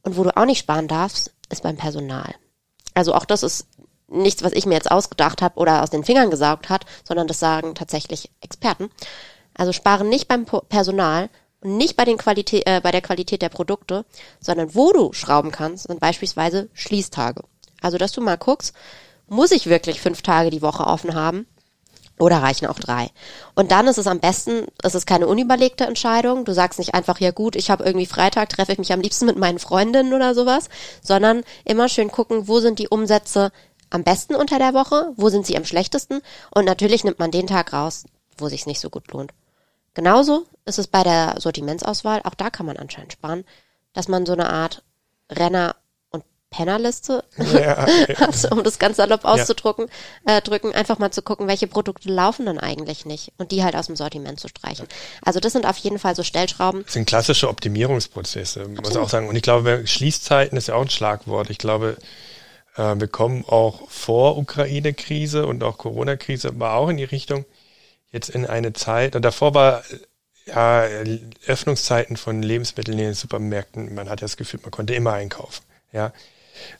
[0.03, 2.33] Und wo du auch nicht sparen darfst, ist beim Personal.
[2.93, 3.67] Also auch das ist
[4.07, 7.39] nichts, was ich mir jetzt ausgedacht habe oder aus den Fingern gesaugt hat, sondern das
[7.39, 8.89] sagen tatsächlich Experten.
[9.55, 11.29] Also sparen nicht beim Personal
[11.61, 14.05] und nicht bei, den Qualität, äh, bei der Qualität der Produkte,
[14.39, 17.43] sondern wo du schrauben kannst, sind beispielsweise Schließtage.
[17.81, 18.73] Also dass du mal guckst,
[19.27, 21.47] muss ich wirklich fünf Tage die Woche offen haben?
[22.19, 23.09] Oder reichen auch drei?
[23.55, 26.45] Und dann ist es am besten, es ist keine unüberlegte Entscheidung.
[26.45, 29.25] Du sagst nicht einfach, ja gut, ich habe irgendwie Freitag, treffe ich mich am liebsten
[29.25, 30.69] mit meinen Freundinnen oder sowas,
[31.01, 33.51] sondern immer schön gucken, wo sind die Umsätze
[33.89, 37.47] am besten unter der Woche, wo sind sie am schlechtesten und natürlich nimmt man den
[37.47, 38.05] Tag raus,
[38.37, 39.31] wo sich's nicht so gut lohnt.
[39.93, 43.45] Genauso ist es bei der Sortimentsauswahl, auch da kann man anscheinend sparen,
[43.93, 44.83] dass man so eine Art
[45.29, 45.75] Renner
[46.53, 48.47] Pennerliste, ja, okay.
[48.51, 49.87] um das ganz salopp auszudrücken,
[50.27, 50.37] ja.
[50.37, 53.75] äh, drücken, einfach mal zu gucken, welche Produkte laufen dann eigentlich nicht und die halt
[53.75, 54.87] aus dem Sortiment zu streichen.
[55.23, 56.83] Also das sind auf jeden Fall so Stellschrauben.
[56.83, 58.81] Das sind klassische Optimierungsprozesse, Absolut.
[58.81, 59.27] muss ich auch sagen.
[59.27, 61.49] Und ich glaube, Schließzeiten ist ja auch ein Schlagwort.
[61.49, 61.97] Ich glaube,
[62.75, 67.45] äh, wir kommen auch vor Ukraine-Krise und auch Corona-Krise, aber auch in die Richtung
[68.13, 69.83] jetzt in eine Zeit, und davor war
[70.45, 70.85] ja,
[71.45, 75.63] Öffnungszeiten von Lebensmitteln in den Supermärkten, man hat ja das Gefühl, man konnte immer einkaufen.
[75.91, 76.13] Ja,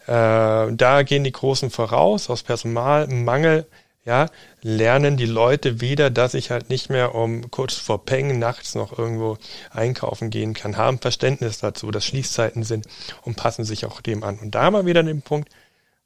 [0.08, 3.66] äh, da gehen die Großen voraus, aus Personalmangel,
[4.06, 4.30] ja,
[4.62, 8.98] lernen die Leute wieder, dass ich halt nicht mehr um kurz vor Peng nachts noch
[8.98, 9.38] irgendwo
[9.72, 12.86] einkaufen gehen kann, haben Verständnis dazu, dass Schließzeiten sind
[13.22, 14.40] und passen sich auch dem an.
[14.40, 15.50] Und da wir wieder den Punkt,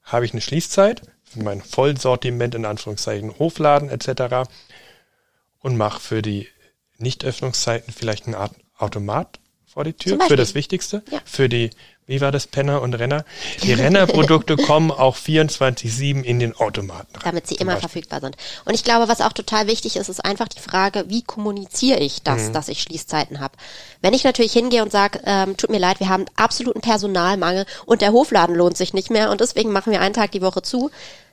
[0.03, 4.47] habe ich eine Schließzeit für mein Vollsortiment in Anführungszeichen Hofladen etc.
[5.59, 6.47] und mache für die
[6.97, 11.19] Nichtöffnungszeiten vielleicht eine Art Automat vor die Tür für das Wichtigste, ja.
[11.25, 11.69] für die
[12.07, 13.25] wie war das, Penner und Renner?
[13.63, 17.21] Die Rennerprodukte kommen auch 24-7 in den Automaten rein.
[17.25, 17.89] Damit sie immer Beispiel.
[17.89, 18.37] verfügbar sind.
[18.63, 22.23] Und ich glaube, was auch total wichtig ist, ist einfach die Frage, wie kommuniziere ich
[22.23, 22.53] das, mhm.
[22.53, 23.57] dass ich Schließzeiten habe?
[24.01, 28.01] Wenn ich natürlich hingehe und sage, ähm, tut mir leid, wir haben absoluten Personalmangel und
[28.01, 30.89] der Hofladen lohnt sich nicht mehr und deswegen machen wir einen Tag die Woche zu,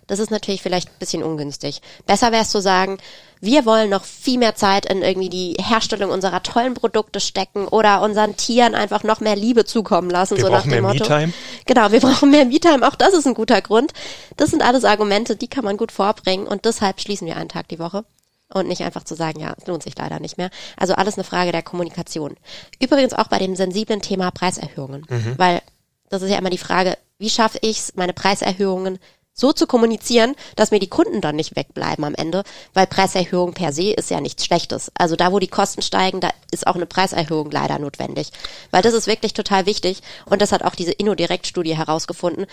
[0.06, 1.80] das ist natürlich vielleicht ein bisschen ungünstig.
[2.06, 2.98] Besser wäre es zu sagen,
[3.40, 8.00] wir wollen noch viel mehr Zeit in irgendwie die Herstellung unserer tollen Produkte stecken oder
[8.00, 10.36] unseren Tieren einfach noch mehr Liebe zukommen lassen.
[10.36, 11.32] Wir so brauchen nach dem mehr Me-Time.
[11.66, 12.86] Genau, wir brauchen mehr Me-Time.
[12.86, 13.92] Auch das ist ein guter Grund.
[14.36, 17.68] Das sind alles Argumente, die kann man gut vorbringen und deshalb schließen wir einen Tag
[17.68, 18.04] die Woche.
[18.52, 20.50] Und nicht einfach zu sagen, ja, es lohnt sich leider nicht mehr.
[20.76, 22.36] Also alles eine Frage der Kommunikation.
[22.78, 25.06] Übrigens auch bei dem sensiblen Thema Preiserhöhungen.
[25.08, 25.34] Mhm.
[25.38, 25.62] Weil
[26.08, 28.98] das ist ja immer die Frage, wie schaffe ich es, meine Preiserhöhungen
[29.34, 33.72] so zu kommunizieren, dass mir die Kunden dann nicht wegbleiben am Ende, weil Preiserhöhung per
[33.72, 34.90] se ist ja nichts Schlechtes.
[34.96, 38.30] Also da, wo die Kosten steigen, da ist auch eine Preiserhöhung leider notwendig,
[38.70, 42.46] weil das ist wirklich total wichtig und das hat auch diese Inno-Direkt-Studie herausgefunden.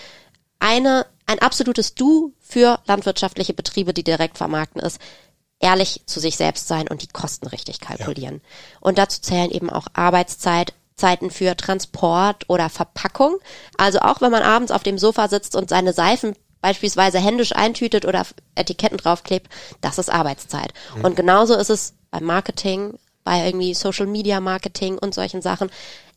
[0.59, 4.99] Eine, ein absolutes Du für landwirtschaftliche Betriebe, die direkt vermarkten ist,
[5.59, 8.41] ehrlich zu sich selbst sein und die Kosten richtig kalkulieren.
[8.43, 8.77] Ja.
[8.81, 13.37] Und dazu zählen eben auch Arbeitszeit, Zeiten für Transport oder Verpackung.
[13.77, 18.05] Also auch wenn man abends auf dem Sofa sitzt und seine Seifen beispielsweise händisch eintütet
[18.05, 19.49] oder Etiketten draufklebt,
[19.81, 20.73] das ist Arbeitszeit.
[20.95, 21.05] Mhm.
[21.05, 22.93] Und genauso ist es beim Marketing,
[23.23, 25.69] bei irgendwie Social Media Marketing und solchen Sachen.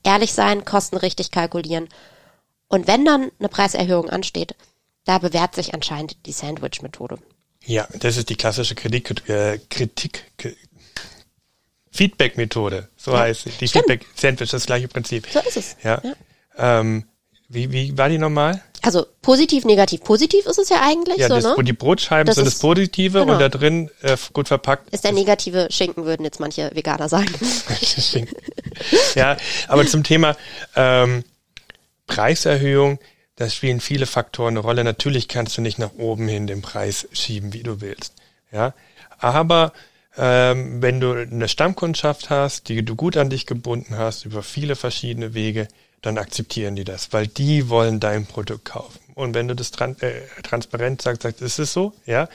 [0.02, 1.88] Ehrlich sein, Kosten richtig kalkulieren.
[2.68, 4.54] Und wenn dann eine Preiserhöhung ansteht,
[5.04, 7.18] da bewährt sich anscheinend die Sandwich-Methode.
[7.64, 10.30] Ja, das ist die klassische Kritik, äh, Kritik,
[11.90, 13.50] Feedback-Methode, so ja, heißt sie.
[13.60, 15.26] Die Feedback-Sandwich, das gleiche Prinzip.
[15.30, 15.76] So ist es.
[15.82, 16.02] Ja.
[16.02, 16.80] ja.
[16.80, 17.04] Ähm,
[17.48, 18.62] wie, wie war die nochmal?
[18.82, 20.02] Also positiv, negativ.
[20.02, 21.64] Positiv ist es ja eigentlich ja, so, das, ne?
[21.64, 23.32] Die Brotscheiben das sind das Positive genau.
[23.32, 24.92] und da drin äh, gut verpackt.
[24.92, 27.32] Ist der negative Schinken, würden jetzt manche Veganer sagen.
[29.14, 29.36] Ja,
[29.68, 30.36] aber zum Thema
[30.74, 31.22] ähm,
[32.08, 32.98] Preiserhöhung,
[33.36, 34.82] da spielen viele Faktoren eine Rolle.
[34.82, 38.14] Natürlich kannst du nicht nach oben hin den Preis schieben, wie du willst.
[38.52, 38.74] Ja,
[39.18, 39.72] aber
[40.16, 44.76] ähm, wenn du eine Stammkundschaft hast, die du gut an dich gebunden hast über viele
[44.76, 45.68] verschiedene Wege,
[46.04, 49.00] dann akzeptieren die das, weil die wollen dein Produkt kaufen.
[49.14, 52.28] Und wenn du das tran äh, transparent sagst, sagst, ist es so, ja,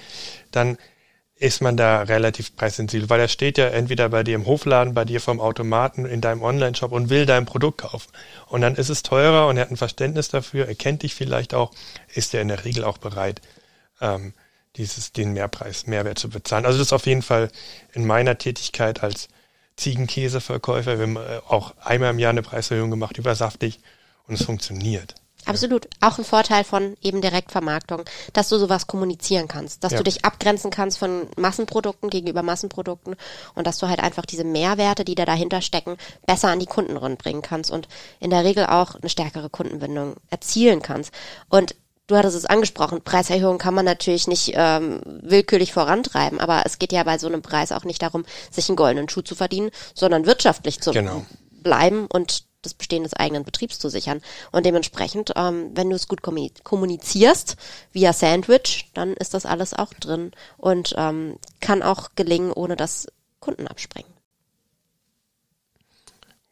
[0.52, 0.78] dann
[1.36, 5.06] ist man da relativ preissensibel, weil er steht ja entweder bei dir im Hofladen, bei
[5.06, 8.12] dir vom Automaten, in deinem Online-Shop und will dein Produkt kaufen.
[8.48, 11.54] Und dann ist es teurer und er hat ein Verständnis dafür, er kennt dich vielleicht
[11.54, 11.72] auch,
[12.14, 13.42] ist er in der Regel auch bereit,
[14.02, 14.34] ähm,
[14.76, 16.66] dieses, den Mehrpreis, Mehrwert zu bezahlen.
[16.66, 17.50] Also das ist auf jeden Fall
[17.94, 19.30] in meiner Tätigkeit als
[19.80, 21.00] Ziegenkäseverkäufer.
[21.00, 23.80] Wir haben äh, auch einmal im Jahr eine Preiserhöhung gemacht über saftig
[24.28, 25.16] und es funktioniert.
[25.46, 25.88] Absolut.
[26.02, 28.04] Auch ein Vorteil von eben Direktvermarktung,
[28.34, 29.98] dass du sowas kommunizieren kannst, dass ja.
[29.98, 33.16] du dich abgrenzen kannst von Massenprodukten gegenüber Massenprodukten
[33.56, 36.98] und dass du halt einfach diese Mehrwerte, die da dahinter stecken, besser an die Kunden
[36.98, 37.88] ranbringen kannst und
[38.20, 41.14] in der Regel auch eine stärkere Kundenbindung erzielen kannst.
[41.48, 41.76] Und
[42.10, 46.92] du hattest es angesprochen, Preiserhöhungen kann man natürlich nicht ähm, willkürlich vorantreiben, aber es geht
[46.92, 50.26] ja bei so einem Preis auch nicht darum, sich einen goldenen Schuh zu verdienen, sondern
[50.26, 51.26] wirtschaftlich zu genau.
[51.62, 54.22] bleiben und das Bestehen des eigenen Betriebs zu sichern.
[54.52, 57.56] Und dementsprechend, ähm, wenn du es gut kommunizierst
[57.94, 63.08] via Sandwich, dann ist das alles auch drin und ähm, kann auch gelingen, ohne dass
[63.40, 64.12] Kunden abspringen.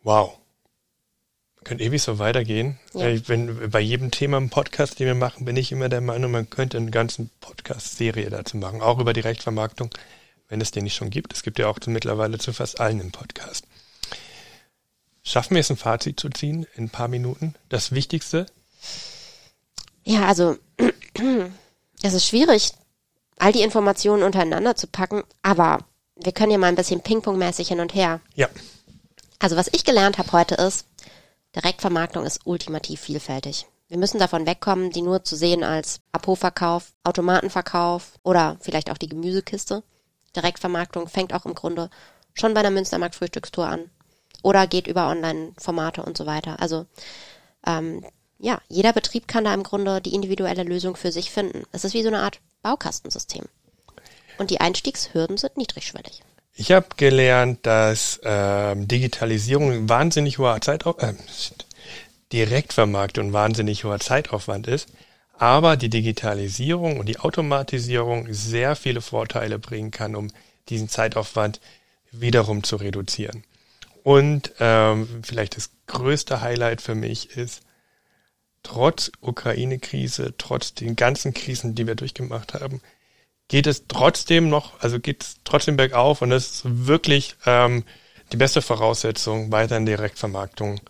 [0.03, 0.37] Wow.
[1.67, 2.79] Könnte ewig so weitergehen.
[2.93, 3.09] Ja.
[3.09, 6.31] Ich bin, bei jedem Thema im Podcast, den wir machen, bin ich immer der Meinung,
[6.31, 9.89] man könnte eine ganze Podcast-Serie dazu machen, auch über die Rechtvermarktung,
[10.47, 11.33] wenn es den nicht schon gibt.
[11.33, 13.65] Es gibt ja auch mittlerweile zu fast allen im Podcast.
[15.23, 17.53] Schaffen wir es, ein Fazit zu ziehen in ein paar Minuten?
[17.67, 18.45] Das Wichtigste?
[20.05, 20.55] Ja, also
[22.01, 22.71] es ist schwierig,
[23.39, 25.79] all die Informationen untereinander zu packen, aber
[26.15, 28.21] wir können ja mal ein bisschen Ping-Pong-mäßig hin und her.
[28.35, 28.47] Ja.
[29.39, 30.85] Also was ich gelernt habe heute ist,
[31.57, 33.65] Direktvermarktung ist ultimativ vielfältig.
[33.87, 39.09] Wir müssen davon wegkommen, die nur zu sehen als Apo-Verkauf, Automatenverkauf oder vielleicht auch die
[39.09, 39.81] Gemüsekiste.
[40.35, 41.89] Direktvermarktung fängt auch im Grunde
[42.35, 43.89] schon bei der Münstermarkt Frühstückstour an
[44.43, 46.59] oder geht über Online-Formate und so weiter.
[46.59, 46.85] Also
[47.65, 48.05] ähm,
[48.37, 51.63] ja, jeder Betrieb kann da im Grunde die individuelle Lösung für sich finden.
[51.71, 53.45] Es ist wie so eine Art Baukastensystem.
[54.37, 56.21] Und die Einstiegshürden sind niedrigschwellig.
[56.59, 61.63] Ich habe gelernt, dass ähm, Digitalisierung wahnsinnig hoher Zeitaufwand, äh,
[62.33, 64.89] Direktvermarktung wahnsinnig hoher Zeitaufwand ist,
[65.37, 70.31] aber die Digitalisierung und die Automatisierung sehr viele Vorteile bringen kann, um
[70.69, 71.61] diesen Zeitaufwand
[72.11, 73.43] wiederum zu reduzieren.
[74.03, 77.61] Und ähm, vielleicht das größte Highlight für mich ist,
[78.63, 82.81] trotz Ukraine-Krise, trotz den ganzen Krisen, die wir durchgemacht haben,
[83.47, 87.83] geht es trotzdem noch, also geht es trotzdem bergauf und das ist wirklich ähm,
[88.31, 90.81] die beste Voraussetzung, weiter in Direktvermarktung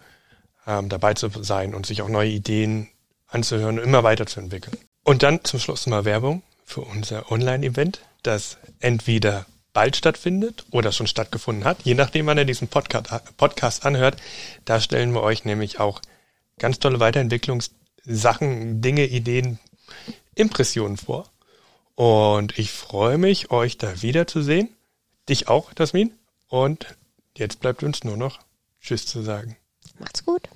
[0.65, 2.89] ähm, dabei zu sein und sich auch neue Ideen
[3.27, 4.77] anzuhören und immer weiterzuentwickeln.
[5.03, 11.07] Und dann zum Schluss mal Werbung für unser Online-Event, das entweder bald stattfindet oder schon
[11.07, 14.17] stattgefunden hat, je nachdem, wann ihr diesen Podcast, anhört.
[14.65, 16.01] Da stellen wir euch nämlich auch
[16.57, 19.59] ganz tolle Weiterentwicklungssachen, Dinge, Ideen,
[20.33, 21.29] Impressionen vor.
[21.97, 24.69] Und ich freue mich, euch da wiederzusehen.
[25.29, 26.13] Dich auch, Jasmin.
[26.47, 26.95] Und
[27.35, 28.37] jetzt bleibt uns nur noch
[28.79, 29.57] Tschüss zu sagen.
[29.97, 30.47] Macht's gut.